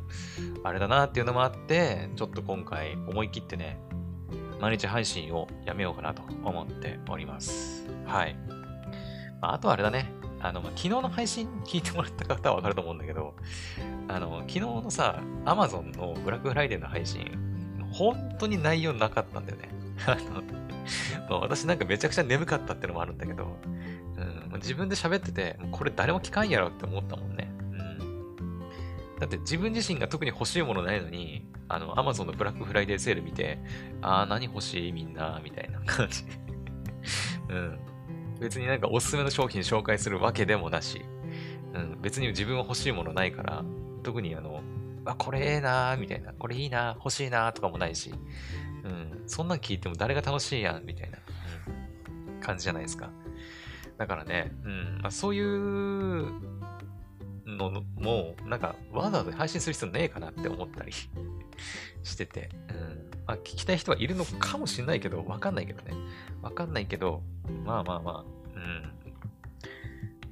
[0.65, 3.79] あれだなっていうのもあって、ちょっと今回思い切ってね、
[4.59, 7.87] 毎日配信をやめようかなと思っております。
[8.07, 8.37] はい。
[9.43, 10.11] まあ、とはあれだね。
[10.41, 13.35] あの、まあ、昨日の配信聞いてもらった方はわかると思うんだけど、
[14.09, 17.31] あの、昨日のさ、Amazon のブラックフライデーの配信、
[17.93, 19.69] 本当に内容なかったんだよね。
[20.07, 20.43] あの、
[21.29, 23.59] まあ、私なんかめちゃくちゃ眠かったってのもあるんだけど、
[24.57, 27.51] 自分で喋ってて、これ誰も聞かんやろって思ったもんね。
[27.73, 28.61] うん。
[29.19, 33.59] だって自分自身が特に欲しいものないのに、あの、Amazon のブラックフライデーセール見て、
[34.03, 36.25] あー何欲しいみんな、みたいな感じ。
[37.49, 37.79] うん。
[38.41, 41.03] 別になんかおすすめの商品紹介するわけでもなし、
[41.75, 43.65] うん、別に自分は欲しいものないから、
[44.03, 44.63] 特にあの、
[45.05, 48.13] あ、これええなーみたいな、これいいな欲しいなとかもないし、
[48.85, 51.19] うん、そんなん聞いても誰が楽しいやん、みたいな、
[52.41, 53.11] 感じじゃないですか。
[53.99, 56.31] だからね、うん、まあ、そういう
[57.47, 60.93] のも、なんか、わざわざ配信する必要ねえかなって思ったり
[62.03, 63.11] してて、うん。
[63.27, 65.95] まあ、聞きたい人はいるのかもしれないけど、わかんないけどね。
[66.43, 67.23] わかんないけど、
[67.65, 68.59] まあまあまあ、う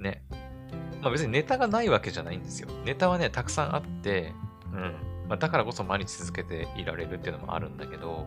[0.00, 0.02] ん。
[0.02, 0.22] ね。
[1.00, 2.68] まあ別にネタがないわけじゃないんですよ。
[2.84, 4.32] ネタはね、たくさんあって、
[4.72, 5.14] うん。
[5.28, 8.26] まあ、だからこそ毎日続けていられるっていうのもあるんだけど、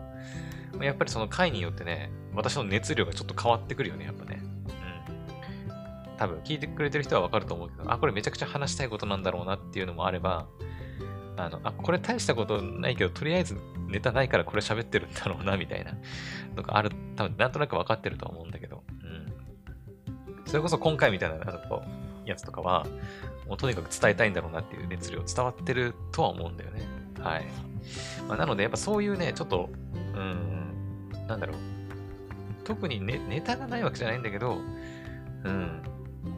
[0.80, 4.42] やっぱりその回によってね、私の熱量がちょっと変わってくるよね、やっぱね。
[6.18, 10.46] 多分聞いてくれてる人はわかると思うけど、あ、これめちゃくちゃ話したいことなんだろうなっていうのもあれば、
[11.36, 15.92] あの、あ、これ大したことないけど、とりあえずネタないからこれ喋ってるんだろうな、みたいな
[16.56, 20.42] のがある、多分なんとなく分かってると思うんだけど、うん。
[20.46, 21.36] それこそ今回みたいな
[22.24, 22.84] やつとかは、
[23.46, 26.82] もうとにかく伝えたいんだろうなっていう熱量伝わってるとは思うんだよね。
[27.20, 27.46] はい。
[28.28, 31.56] まあ、なので、やっぱそういうね、ちょっと、うん、なんだろう。
[32.64, 34.58] 特にネネタがないわけじゃないんだけど、
[35.44, 35.82] うん、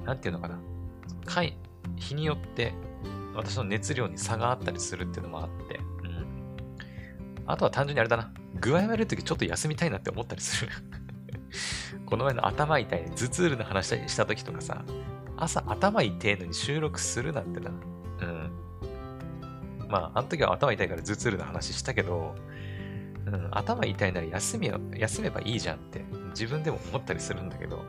[0.04, 0.58] なんていうのかな。
[1.24, 1.56] 回、
[1.96, 2.74] 日によって
[3.34, 7.46] 私の熱量に差があったりするっていうのもあって、うん。
[7.46, 8.32] あとは単純にあれだな。
[8.60, 10.72] 具合悪い時ちょっと休みたいなって思ったりする。
[12.06, 14.84] この前の頭痛い、頭痛の話した時とかさ、
[15.36, 17.70] 朝頭痛いのに収録するなんてな。
[17.70, 17.72] う
[18.24, 18.50] ん。
[19.88, 22.34] まあ、あの時は頭痛いから頭痛の話したけど、
[23.26, 27.84] うん、頭痛いなら休み休めばいいじゃんって自分でも思ったりするんだけど、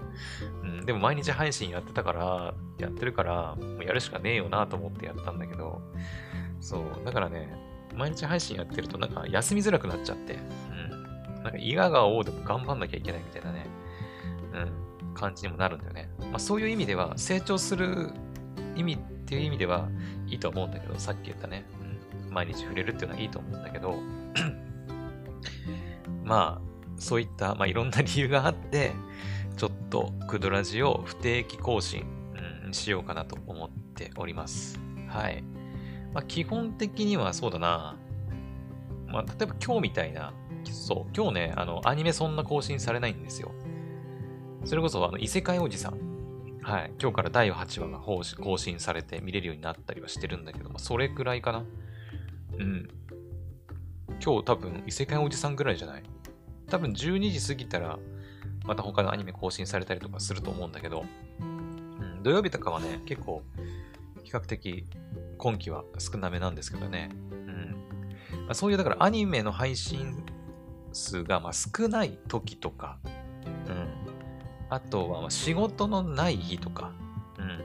[0.63, 5.81] うん、でも毎日配信やってたから、やってるから、もうやるしかねえよなと思ってやったんだけど、
[6.59, 7.55] そう、だからね、
[7.95, 13.65] 毎日配信やってるとなんか休みづらくなっちゃって、うん、なんか伊賀が王でも頑張んなきゃいけないみたいなね、
[15.01, 16.09] うん、感じにもなるんだよね。
[16.19, 18.11] まあそういう意味では、成長する
[18.75, 19.89] 意味っていう意味では
[20.27, 21.65] いいと思うんだけど、さっき言ったね、
[22.27, 23.95] うん、毎日触れるっていうのはいいと思うんだけど、
[26.23, 26.70] まあ、
[27.01, 28.93] そういった、まあ、いろんな理由があって、
[29.57, 32.05] ちょっとクドラジを不定期更新、
[32.65, 34.79] うん、しようかなと思っております。
[35.07, 35.43] はい。
[36.13, 37.97] まあ、基本的にはそうだな。
[39.07, 40.31] まあ、例えば今日みたいな、
[40.71, 43.51] そう、今日ね、あの、アニメそんな更新されないんですよ。
[44.63, 45.97] それこそ、あの、異世界おじさん。
[46.61, 46.91] はい。
[47.01, 51.65] 今日から第8話が更新されて見れるようになったりはしてるんだけど、ま、それくらいかな。
[52.59, 52.87] うん。
[54.23, 56.03] 今日多分異世界おじさんぐらいじゃない？
[56.71, 57.99] 多分12時過ぎたら、
[58.63, 61.03] また他のアニメ更新されたりとかすると思うんだけど、
[61.41, 63.43] うん、土曜日とかはね、結構、
[64.23, 64.85] 比較的
[65.37, 67.09] 今期は少なめなんですけどね。
[67.31, 67.75] うん
[68.45, 70.23] まあ、そういう、だからアニメの配信
[70.93, 72.97] 数がま少ない時とか、
[73.67, 73.87] うん。
[74.69, 76.93] あとは仕事のない日とか、
[77.37, 77.61] うん。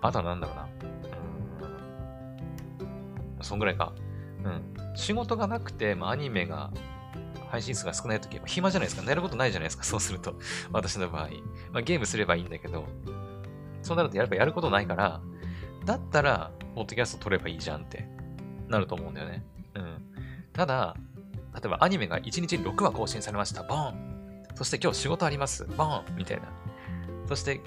[0.00, 0.68] あとはなんだろうな。
[3.38, 3.44] うん。
[3.44, 3.92] そんぐらいか。
[4.42, 4.96] うん。
[4.96, 6.72] 仕事がなくて、ま、アニメが
[7.48, 9.08] 配信数が少ない時、暇じゃないですか。
[9.08, 9.84] やることないじゃないですか。
[9.84, 10.34] そうすると。
[10.72, 11.28] 私の場合。
[11.72, 12.86] まあ、ゲームすればいいんだけど、
[13.82, 15.20] そうなるとやっぱやることないから、
[15.84, 18.08] だったら、ポッドキャスト撮ればいいじゃんって
[18.68, 19.44] なると思うんだよね。
[19.74, 20.02] うん。
[20.52, 20.96] ただ、
[21.54, 23.62] 例えばアニメが1日6話更新されました。
[23.62, 25.64] ボーンそして今日仕事あります。
[25.76, 26.48] ボーンみたいな。
[27.26, 27.60] そして、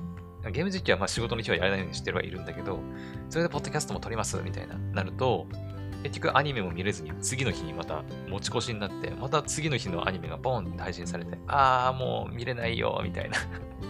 [0.51, 2.79] ゲーム実況はまあ仕事の日はやらないようにしてはいるんだけど、
[3.29, 5.47] それでポッドキャストも撮りますみたいな、なると、
[6.03, 13.37] 結局アニメも見れずに次の日にまた持ち越しになって、また次の日のアニメがボンって配信されて、あーもう見れないよ、みたいな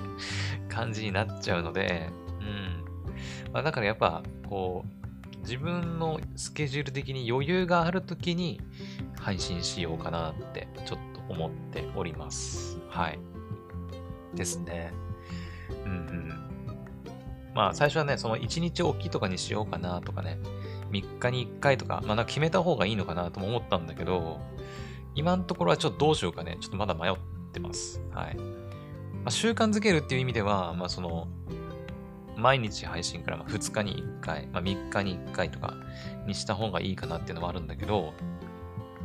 [0.69, 3.53] 感じになっちゃうので、うん。
[3.53, 8.61] まあ、だからやっぱ、こう、自分のスケジュール的に余裕がある時に
[9.19, 12.79] 配信しようかなってちょっと思っております。
[12.89, 13.19] はい。
[14.35, 14.93] ですね。
[15.85, 16.51] うんうん。
[17.53, 20.37] まあ最初はね、その1日おきとかにしようかなとかね、
[20.91, 24.39] 3日に1回とか、まあなんか決めた方がいいのかなとも思ったんだけど、
[25.15, 27.15] 今のところはちょっとどうしようかね、ちょっとまだ迷っ
[27.51, 28.01] てます。
[28.11, 28.35] はい。
[28.35, 28.43] ま
[29.25, 31.27] あ、習慣づけるっていう意味では、まあその、
[32.37, 35.75] 毎日配信から2日に1回、まあ、3日に1回とか
[36.25, 38.13] にした方がいいかなっていうのはあるんだけど、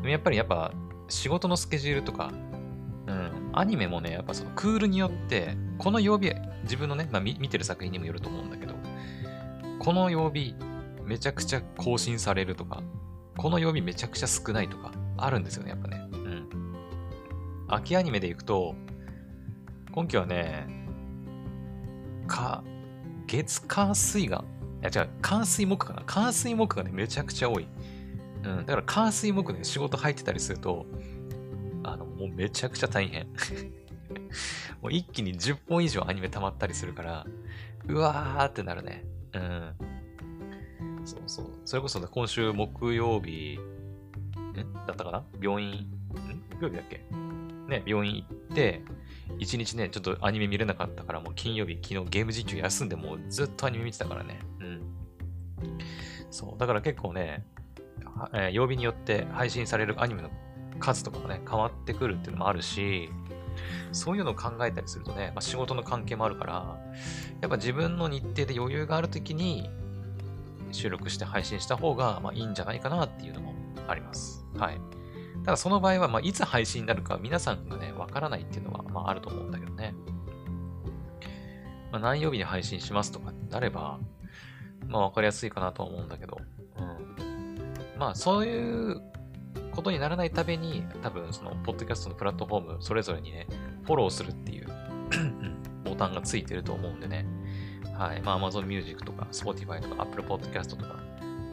[0.05, 0.72] やっぱりやっぱ
[1.09, 2.33] 仕事のスケジュールとか、
[3.07, 8.75] うん、アニメもね、やっぱそのクールによって、この曜日、自分のね、まあ、見てる作品にもよると思うんだけど、
[9.79, 10.55] この曜日、
[11.07, 12.83] めちゃくちゃ更新されるとか、
[13.37, 16.09] この曜日めちゃくちゃ少ないとか、あるんですよね、やっぱね。
[16.12, 16.49] うん。
[17.69, 18.75] 秋アニメでいくと、
[19.92, 20.66] 今期はね、
[22.27, 22.62] か、
[23.27, 24.45] 月、火、水が、
[24.83, 26.03] いや違う、火水木かな。
[26.05, 27.69] 火水木がね、めちゃくちゃ多い。
[28.42, 28.66] うん。
[28.66, 30.87] だから火水木ね、仕事入ってたりすると、
[31.85, 33.27] あの、もうめちゃくちゃ大変。
[34.83, 37.27] もう一気に10本以上アニメ溜まったりするから、
[37.88, 39.05] うわーってなるね。
[39.33, 39.75] うん。
[41.07, 41.47] そうそう。
[41.64, 44.55] それこそ、ね、今週木曜日、ん？
[44.87, 45.25] だったかな？
[45.40, 45.87] 病院、ん？
[46.59, 47.07] 木曜日だっけ？
[47.69, 48.83] ね、病院行って、
[49.38, 54.40] 一日ね、ちょっとアニメ見れなかったから、もう金曜日、昨日ゲーム実況休んで、もうずっとアニメ見てたからね。
[54.61, 54.83] うん。
[56.31, 56.59] そう。
[56.59, 57.47] だから結構ね、
[58.33, 60.31] えー、曜日によって配信されるアニメの
[60.79, 63.11] 数とかもね、変わってくるっていうのもあるし、
[63.90, 66.79] そういうのを考えたりするとね、まあ、仕事の関係もあるから、
[67.40, 69.71] やっぱ自分の日程で余裕があるときに、
[70.73, 73.55] 収録して配信した方が、まあ、いいんじゃないかなっていうのも
[73.89, 74.45] あります。
[74.57, 74.81] はい。
[75.45, 79.95] ただその場合は、まあ、いつ配信になるか皆さんがね、わからないっていうのは、まあ、あると思うんだけどね。
[81.93, 83.99] まあ、何曜日に配信しますとかってなれば、
[84.89, 86.39] まあ、わかりやすいかなと思うんだけど、
[86.79, 87.99] うん。
[87.99, 89.01] まあ、そういう
[89.73, 93.47] ことにならないために、多分、その、ポッドキャストのプラットフォーム、それぞれにね、
[93.85, 94.67] フォローするっていう
[95.85, 97.27] ボタンがついてると思うんでね。
[97.99, 98.23] はい。
[98.23, 100.97] まあ、Amazon Music とか、Spotify とか、Apple Podcast とか、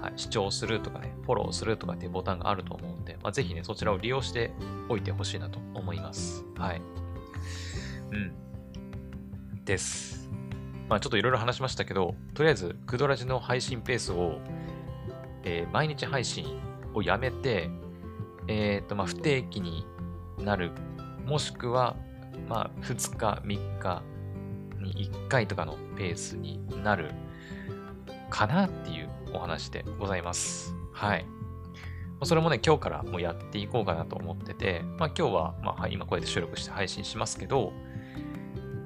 [0.01, 4.51] はい、視聴するとかね、フォローするとかっていうボタンがあると思うんで、まあ、ぜひね、そちらを利用して
[4.89, 6.43] おいてほしいなと思います。
[6.58, 6.82] はい。
[8.12, 8.34] うん。
[9.63, 10.29] です。
[10.89, 14.39] まあ、ちょっといろいろ話しましたけど、とりあえず、クドラジの配信ペースを、
[15.43, 16.60] えー、毎日配信
[16.93, 17.69] をやめて、
[18.47, 19.86] えっ、ー、と、まあ、不定期に
[20.38, 20.71] なる、
[21.25, 21.95] もしくは、
[22.49, 24.03] まあ、2日、3日
[24.83, 27.11] に1回とかのペースになる
[28.29, 30.75] かなっていうお話でございます。
[30.91, 31.25] はい。
[32.23, 37.73] それもね、今日からもうやっていこうかなと思ってて、まあ今日は、まあ今こうやって収録して配信しますけど、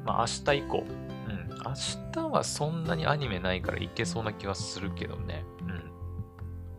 [0.06, 1.74] まあ明日以降、うん、明
[2.14, 5.44] 日はそんなにアニメないからいけそうな気はするけどね、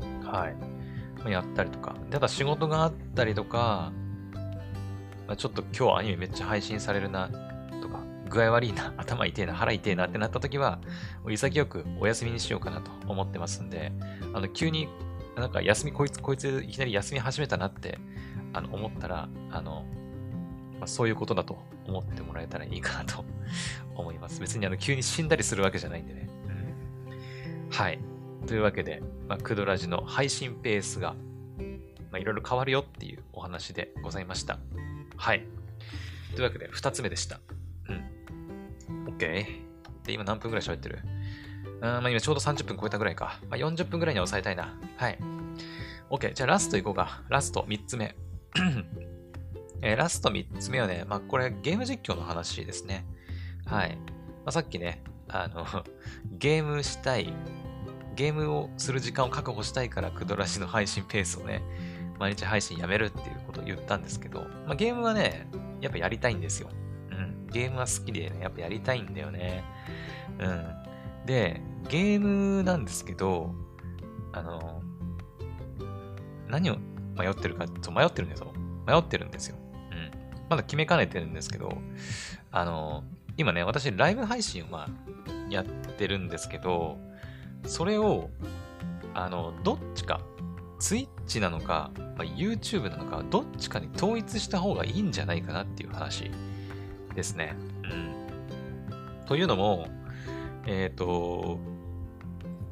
[0.01, 0.21] うん。
[0.27, 0.55] はい。
[1.19, 1.95] まあ、やったりとか。
[2.11, 3.93] ただ仕事があったりとか、
[5.27, 7.31] まあ、ちょっと今日アニメめっちゃ配信されるな
[8.29, 10.79] 具合悪いな、 頭痛いな、腹痛いなってなった時は、
[11.23, 13.93] もう潔くお休みにしようかなと思ってますんで、
[14.35, 14.89] あの、急に
[15.37, 17.99] なんか休み、こいつ、こいついきなり休み始めたなって、
[18.53, 19.85] あの、思ったら、あの、
[20.79, 23.25] まあ、そういうことだと思ってもらえたらいいかなと
[23.95, 24.41] 思います。
[24.41, 26.29] 別にあの、急に死んだりするわけじゃないんでね。
[27.71, 27.99] はい。
[28.47, 31.15] というわけで、まあ、クドラジの配信ペースが、
[32.11, 34.59] まあ、いろいろ変わるよっていうお話でございました。
[35.17, 35.45] はい。
[36.35, 37.41] というわけで、二つ目でした。
[39.19, 39.45] OK。
[40.05, 41.01] で、今何分ぐらい喋ってる？
[41.77, 43.41] うん、まあ今ちょうど30分超えたぐらいか。
[43.49, 44.79] まあ40分ぐらいには抑えたいな。
[44.97, 45.19] はい。
[46.11, 46.33] OK。
[46.33, 47.23] じゃあラストいこうか。
[47.29, 48.17] ラスト3つ目。
[49.83, 53.05] えーラスト3つ目はね、まあこれゲーム実況の話ですね。
[53.67, 53.97] はい。
[53.97, 54.05] ま
[54.47, 55.67] あ、さっきね、あの、
[56.39, 57.33] ゲームしたい、
[58.17, 61.63] ゲームをする時間を確保したいから、クドラシの配信ペースをね、
[62.19, 65.47] 毎日配信やめるっていうことを言ったんですけど、まあゲームはね、
[65.81, 66.71] やっぱやりたいんですよ。
[67.51, 69.65] ゲームは好きでね、やっぱやりたいんだよね。
[70.39, 71.27] うん。
[71.27, 73.55] で、ゲームなんですけど、
[74.33, 74.83] あの、
[76.49, 76.77] 何を
[77.17, 78.53] 迷ってるか、そう迷ってるんですよ。
[78.87, 79.57] 迷ってるんですよ。
[79.91, 80.11] うん。
[80.49, 81.77] まだ決めかねてるんですけど、
[82.51, 83.05] あの、
[83.37, 84.89] 今ね、私、ライブ配信をまあ、
[85.51, 86.99] やってるんですけど、
[87.65, 88.31] それを、
[89.15, 90.21] あの、どっちか、
[90.81, 96.31] Twitch なのか、まあ、YouTube なのか、どっちかに統一した方がいいんじゃないかなっていう話
[97.19, 97.57] ですね。
[97.83, 97.87] う
[99.23, 99.27] ん。
[99.27, 99.89] というのも、
[100.67, 101.59] えっ、と、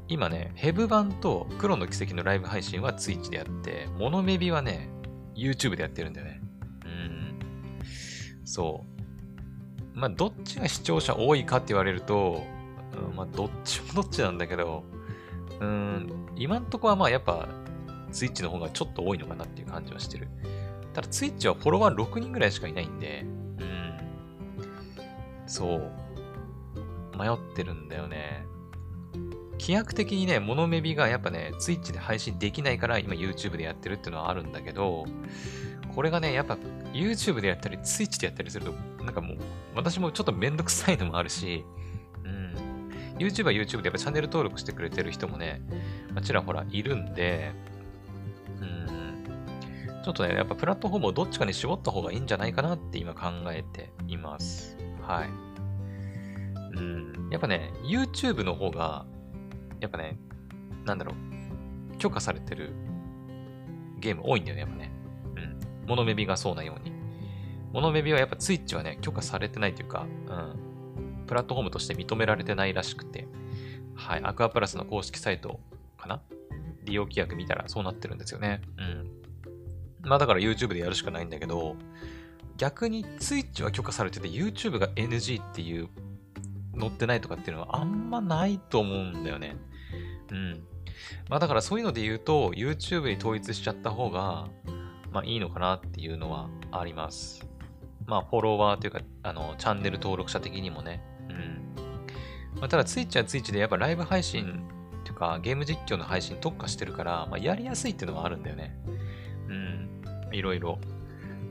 [0.09, 4.89] 今ね、ヘブ版と黒の奇跡のライブ配信は Twitch でやって、モノメビはね、
[5.35, 6.41] YouTube でやってるんだよね。
[6.85, 8.47] うん。
[8.47, 8.85] そ
[9.95, 9.99] う。
[9.99, 12.45] まあ、どっちが視聴者多いかって言われると、
[13.11, 14.85] うん、まあ、どっちもどっちなんだけど、
[15.59, 17.49] うん、今んとこはまあ、やっぱ、
[18.13, 20.29] Twitch の方がちょっと多いのかなっていう感じはしてる。
[20.95, 23.36] ただ、Twitch はフォロワー6人ぐらいしかいないんで、うん。
[25.47, 25.93] そう。
[27.17, 28.47] 迷ってるんだよね。
[29.59, 35.07] 規約的にね、モノメビがやっぱね、Twitch で配信できないから今 YouTube でやってるっていうのはあるんだけど、
[35.95, 36.59] これがね、やっぱ
[36.93, 39.39] YouTube でやったり Twitch でやったりすると、なんかもう、
[39.75, 41.65] 私もちょっとめんどくさいのもあるし、
[42.23, 42.55] うん。
[43.19, 45.63] YouTube は YouTube でやっぱチャンネル登録してくれてる人もね、
[46.15, 47.53] まちらほらいるんで、
[48.61, 50.03] うん。
[50.05, 54.76] ちょっとね、やっぱプラットフォームをどっちかに絞った方がいいんじゃないかなって今考えています。
[55.07, 55.29] はい。
[56.79, 57.29] うん。
[57.31, 59.07] やっぱね、YouTube の方が、
[59.81, 60.19] やっぱね、
[60.85, 61.13] なんだろ
[61.95, 62.73] う、許可されてる
[63.99, 64.91] ゲーム多いんだよね、やっぱね。
[65.37, 65.89] うん。
[65.89, 66.93] モノメビがそうなように。
[67.73, 71.25] モノメビはやっぱ Twitch はね、許可されてないというか、うん。
[71.27, 73.27] プラットフォームとして認められてないらしくて、
[73.95, 74.21] はい。
[74.23, 75.61] アクアプラスの公式サイト
[75.97, 76.21] かな？
[76.85, 78.61] 利用規約見たらそうなってるんですよね。
[78.79, 80.09] うん。
[80.09, 81.75] まあだから YouTube でやるしかないんだけど、
[82.57, 85.89] 逆に Twitch は許可されてて YouTube が NG っていう
[86.79, 89.57] 載ってないとかっていうのはあんまないと思うんだよね。
[90.31, 90.63] うん。
[91.29, 94.49] まあだからそういうので言うと YouTube に統一しちゃった方が
[95.13, 97.47] まあいいのかなっていうのはあります。
[98.07, 101.03] まあフォロワーというかあのチャンネル登録者的にもね。
[101.29, 101.67] うん。
[102.61, 104.67] まあ、ただ Twitch は Twitch でやっぱライブ配信
[105.05, 108.77] というかゲーム実況の配信特化してるから、まあ、やりやすいっていうのはあるんだよね。
[109.49, 109.89] うん。
[110.33, 110.79] いろいろ。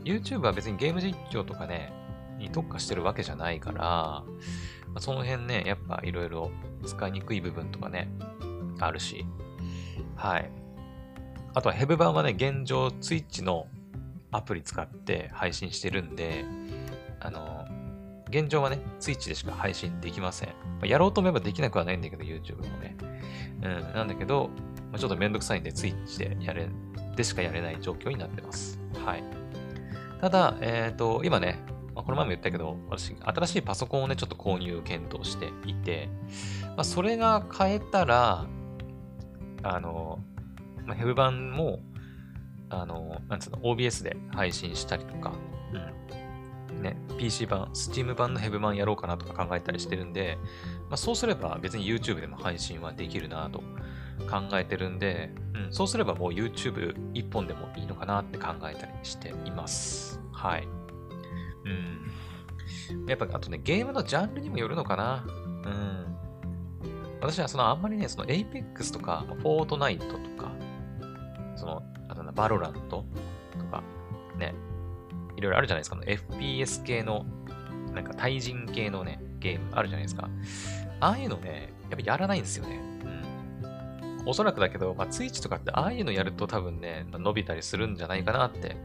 [0.05, 1.91] YouTube は別にゲーム実況とかね、
[2.37, 4.25] に特化してるわけじゃないから、ま
[4.95, 6.51] あ、その辺ね、やっぱいろいろ
[6.85, 8.09] 使いにくい部分とかね、
[8.79, 9.25] あるし。
[10.15, 10.51] はい。
[11.53, 13.67] あとはヘブ版はね、現状 Twitch の
[14.31, 16.45] アプリ使って配信してるんで、
[17.19, 17.65] あの、
[18.29, 20.49] 現状はね、Twitch でしか配信できません。
[20.49, 22.97] まあやろうと思えばできなくはないんだけど、YouTube もね。
[23.61, 24.49] うん、なんだけど、
[24.91, 26.67] まあ、ちょっとめんどくさいんで、Twitch でやれ、
[27.15, 28.79] でしかやれない状況になってます。
[29.05, 29.44] はい。
[30.21, 31.59] ただ、えっ、と、今ね、
[31.95, 36.09] まあ、この前も言ったけど、私、新しいパソコンをね、ちょっと購入検討していて、
[36.75, 38.45] まあ、それが買えたら、
[39.63, 40.19] あの、
[40.85, 41.79] まあ、ヘブ版も、
[42.69, 45.33] あの、なんつうの、OBS で配信したりとか、
[45.73, 45.77] う
[46.81, 46.81] ん。
[46.81, 50.37] ね、PC 版、Steam 版のヘブ版やろうかなとか考えたりしてるんで、
[50.89, 53.63] まあ、そうすれば別に YouTube でも配信はできるなと
[54.29, 60.19] 考えてるんで、うん、そうすればもう YouTube 一本でもいいのかなって考えたりしています。
[60.31, 60.67] はい。
[61.65, 61.69] う
[63.03, 63.07] ん。
[63.07, 65.25] やっぱ、あとね、ゲームのジャンルにもよるのかな。
[65.27, 66.15] うん。
[67.21, 70.51] 私はそのあんまりね、その Apex とか、フォートナイトとか、
[71.55, 73.05] その、あとな、 VALORANT
[73.57, 73.81] とか、
[74.37, 74.53] ね、
[75.35, 75.97] いろいろあるじゃないですか。
[75.97, 77.25] FPS 系の、
[77.93, 80.29] なんか対人系のね、ゲームあるじゃないですか。
[80.99, 82.94] ああいうのね、やっぱやらないんですよね。
[84.25, 88.75] おそらくだけど、まあ、 Twitch とかってああいうのやると多分ね、伸びたりするんじゃないかなって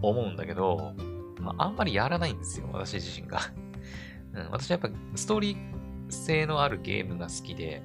[0.00, 0.94] 思うんだけど、
[1.40, 3.40] まあ、あんまりやらないんですよ、私自身が。
[4.34, 7.82] うん、私はやっぱストーリー性のあるゲームが好きで、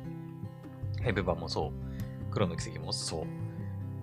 [1.01, 3.25] ヘブバもそう、黒の奇跡もそう。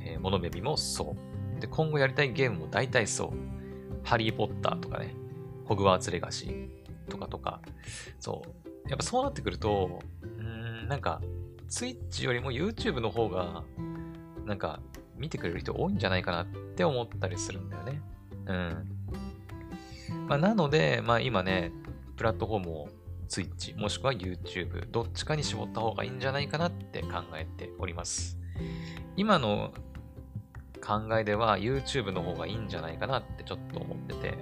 [0.01, 1.16] えー、モノベビもそ
[1.57, 1.61] う。
[1.61, 3.30] で、今後やりたいゲームも大体そう。
[4.03, 5.14] ハリー・ポッターとかね、
[5.64, 6.68] ホグワーツ・レガシー
[7.09, 7.61] とかとか、
[8.20, 8.43] そ
[8.87, 8.89] う。
[8.89, 11.22] やっぱそうなってくると、うん、なんか、
[11.68, 13.64] ツイッチよりも YouTube の方が、
[14.44, 14.80] なんか、
[15.16, 18.02] 見てくれる人多いんじゃないかなって思ったりするんだよね。
[18.46, 18.94] うん。
[20.28, 21.72] まあ、なので、まあ今ね、
[22.16, 22.88] プラットフォームを
[23.28, 28.38] Twitch もしくは YouTube どっちかに絞った方がいいんじゃないかなって考えております。
[29.16, 29.72] 今の
[30.84, 34.34] 考えでは YouTube の方がいいんじゃないかなってちょっと思ってて、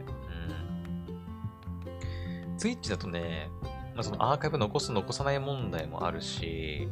[2.49, 2.57] うん。
[2.57, 3.49] Twitch だとね、
[3.95, 6.89] まあ、そのアーカイブ残す残さない問題もあるし、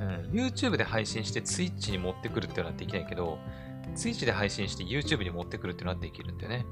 [0.00, 3.38] うん、YouTube で配信して Twitch に持ってくるっていうのはできないけど、
[3.94, 6.66] Twitch で配信して YouTube に持ってくるっていうのはできるんだよね。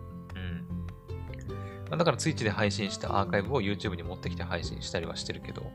[1.88, 1.98] うん。
[1.98, 5.70] だから Twitch で配信したアーカイブを YouTube に持ってきて配信したりはしてるけど、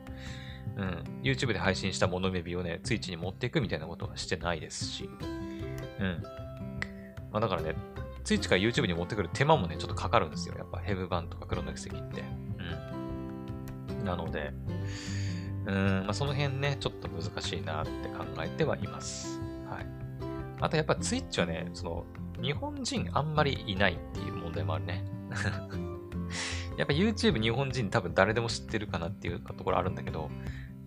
[0.77, 1.03] うん。
[1.23, 5.09] YouTube で配信したモノメビをね、Twitch に持っていくみたいなことはしてないですし、
[5.99, 6.23] うん。
[7.31, 7.75] まあだからね、
[8.23, 10.55] Twitch から YouTube に持ってくる手間もね、ちょっとかかるんですよ。
[10.57, 12.23] やっぱヘブ版とかクロノ奇跡って。
[13.89, 14.05] うん。
[14.05, 14.53] なので、
[15.69, 19.39] うん、まあ、その辺ね、ちょっと難しいなって考えてはいます。
[19.69, 19.85] はい。
[20.59, 22.05] あとやっぱ Twitch はね、その、
[22.41, 25.05] 日本人あんまりいないっていう問題もあるね。
[26.77, 30.29] やっぱ YouTube 日本人多分誰でも知ってるかなっていうところあるんだけど、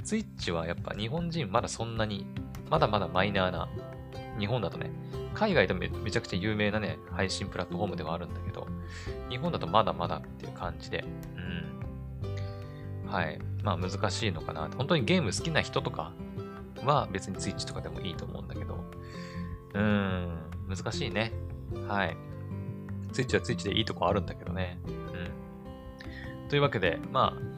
[0.04, 2.26] Twitch はやっぱ日本人まだそんなに、
[2.68, 3.68] まだまだマイナーな、
[4.38, 4.90] 日本だとね、
[5.34, 8.66] 海外でもめちゃくちゃ有名なね、配信プラットフォームではあるんだけど、
[9.28, 11.04] 日本だとまだまだっていう感じで、
[11.36, 11.71] うん。
[13.12, 13.38] はい。
[13.62, 14.68] まあ難しいのかな。
[14.76, 16.12] 本当にゲーム好きな人とか
[16.84, 18.84] は別に Twitch とかでもいいと思うんだけど、
[19.74, 21.32] うーん、難しいね。
[21.88, 22.16] はい。
[23.12, 24.78] Twitch は Twitch でいいとこあるんだけどね。
[24.86, 26.48] うん。
[26.48, 27.52] というわけで、まあ、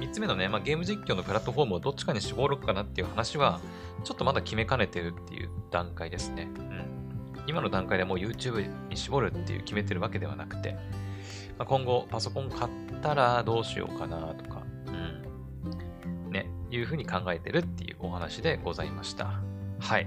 [0.00, 3.60] 3つ目のね、まあ、ゲーム実況のプラットフォームをどっちかに絞ろうかなっていう話は、
[4.04, 6.48] ちょっとまだ決めかねてるっていう段階ですね。
[6.58, 6.86] うん。
[7.46, 10.76] 今の段階でもう YouTube に絞るっていう決めてるわけではなくて、
[11.58, 12.70] まあ、今後パソコン買っ
[13.00, 14.55] たらどうしようかなとか、
[16.70, 19.40] いうふうに考えてるっていうお話でございました。
[19.78, 20.06] はい。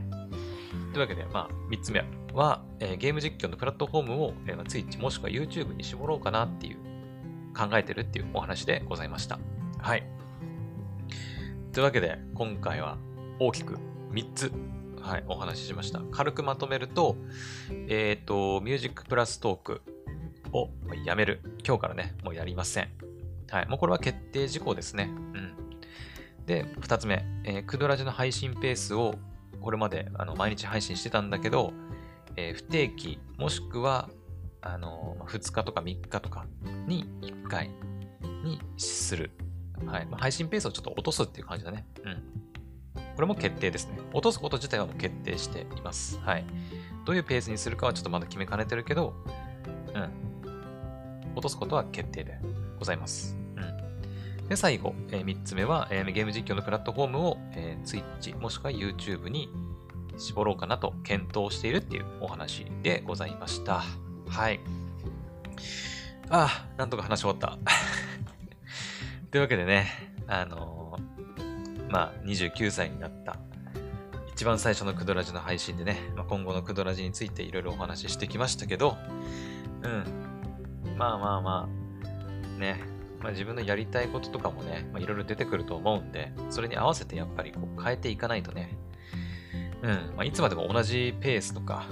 [0.93, 2.03] というわけで、まあ、3つ目
[2.33, 6.77] は、えー、ゲーム実況のプラットフォームを、えー、Twitch もしくは YouTube に絞ろうかなっていう
[7.55, 9.39] 考えてるっていうお話でございました。
[9.77, 10.03] はい。
[11.73, 12.97] というわけで、今回は
[13.39, 13.77] 大きく
[14.11, 14.51] 3つ、
[15.01, 16.01] はい、お話ししました。
[16.11, 17.15] 軽くまとめると、
[17.87, 19.81] えっ、ー、と、ミュージックプラストーク
[20.51, 20.69] を
[21.05, 21.41] やめる。
[21.65, 22.89] 今日からね、もうやりません。
[23.49, 23.67] はい。
[23.67, 25.09] もうこれは決定事項ですね。
[25.13, 25.53] うん。
[26.49, 29.13] で、2つ目、えー、クドラジの配信ペースを
[29.61, 31.73] これまであの毎日配信してたんだけど、
[32.35, 34.09] えー、不定期、もしくは
[34.61, 36.47] あの2日とか3日とか
[36.87, 37.69] に1回
[38.43, 39.29] にする。
[39.85, 41.85] はいまあ、配信ペースをちょっと落とすっていう感じだね。
[42.03, 42.15] うん。
[43.15, 43.99] これも決定ですね。
[44.11, 46.17] 落とすこと自体はもう決定しています。
[46.19, 46.45] はい。
[47.05, 49.13] どういうペースにするかはちょっとまだ決めかねてるけど、
[49.93, 50.09] うん。
[51.33, 52.39] 落とすことは決定で
[52.79, 53.38] ございます。
[54.49, 59.49] で、最後、えー、3つ目は、えー、ゲーム実況のプラットフォームを、えー、Twitch もしくは YouTube に
[60.17, 63.83] 絞ろうかなと検討しているっていうお話でございました。
[64.27, 64.59] はい。
[66.29, 67.57] ああ、なんとか話し終わった。
[69.31, 69.87] というわけでね、
[70.27, 73.37] あのー、まあ、29歳になった
[74.39, 78.97] 一番最初のクドラジの配信でね、まあ、今後のクドラジについていろいろお話ししてきましたけど、
[79.83, 80.97] うん。
[80.97, 81.69] まあまあま
[82.57, 82.79] あ、ね、
[83.21, 88.77] まあ、自分のやりたいこととかもね、まあ、いろいろ出てくると思うんで、それに合わせてやっぱりこう変えていかないとね、
[89.81, 91.85] うん、まあ、いつまでも同じペースとか、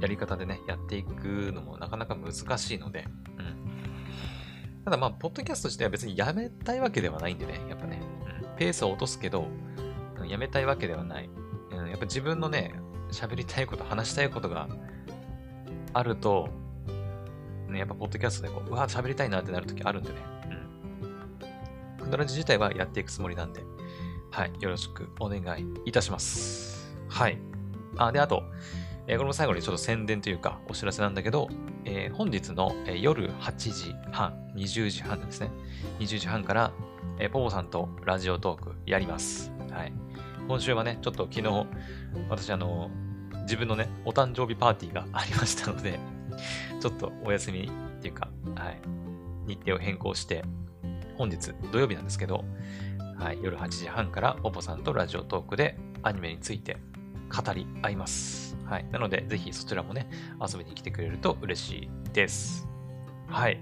[0.00, 3.06] やり方でね、やっていくのもなかなか難しいので、
[3.38, 4.84] うん。
[4.84, 8.00] ただまあ、ポッドキャスト自体は別にやめたいわけではないんでね、やっぱね、
[8.42, 9.46] うん、ペースを落とすけど、
[10.18, 11.28] うん、やめたいわけではない。
[11.72, 12.74] うん、やっぱ自分のね、
[13.10, 14.68] 喋りたいこと、話したいことが
[15.92, 16.48] あると、
[17.68, 20.39] ね、やっぱポッドキャストでこう、うわ、喋りたいなってなるときあるんでね。
[22.10, 23.62] ドラジ自体はやっていくつもりなんで、
[24.30, 26.94] はい、よろしくお願いいたします。
[27.08, 27.38] はい。
[27.96, 28.44] あ、で、あと、
[29.06, 31.48] えー、これも最後にちょっと宣伝というか、お知らせなんだけど、
[31.84, 35.50] えー、本日の、えー、夜8時半、20時半ですね。
[35.98, 36.72] 20時半から、
[37.18, 39.52] えー、ポポさんとラジオトークやります。
[39.70, 39.92] はい。
[40.46, 41.66] 今週はね、ちょっと昨日、
[42.28, 42.90] 私、あの、
[43.42, 45.98] 自分のね、お誕生日パーティーがありましたので、
[46.80, 48.80] ちょっとお休みっていうか、はい、
[49.46, 50.44] 日程を変更して、
[51.20, 52.46] 本日土曜日なんですけど、
[53.18, 56.78] はい、夜8時半からポポさんとラジオトークでアニメについて
[57.28, 58.56] 語り合います。
[58.64, 58.86] はい。
[58.90, 60.08] なので、ぜひそちらもね、
[60.40, 62.66] 遊びに来てくれると嬉しいです。
[63.26, 63.60] はい。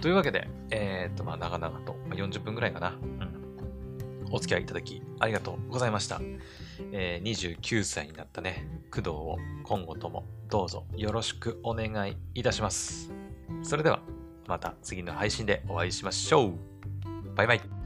[0.00, 2.88] というわけで、えー、っと、まあ、長々と、まあ、40分ぐらいかな。
[2.88, 4.28] うん。
[4.32, 6.20] お付き合いいただきありがとうございました。
[6.90, 13.12] えー29歳になったね、工藤を今後ともどうぞよろしくお願いいたします。
[13.62, 14.00] それでは
[14.48, 16.71] また次の配信でお会いしましょう。
[17.34, 17.81] バイバイ。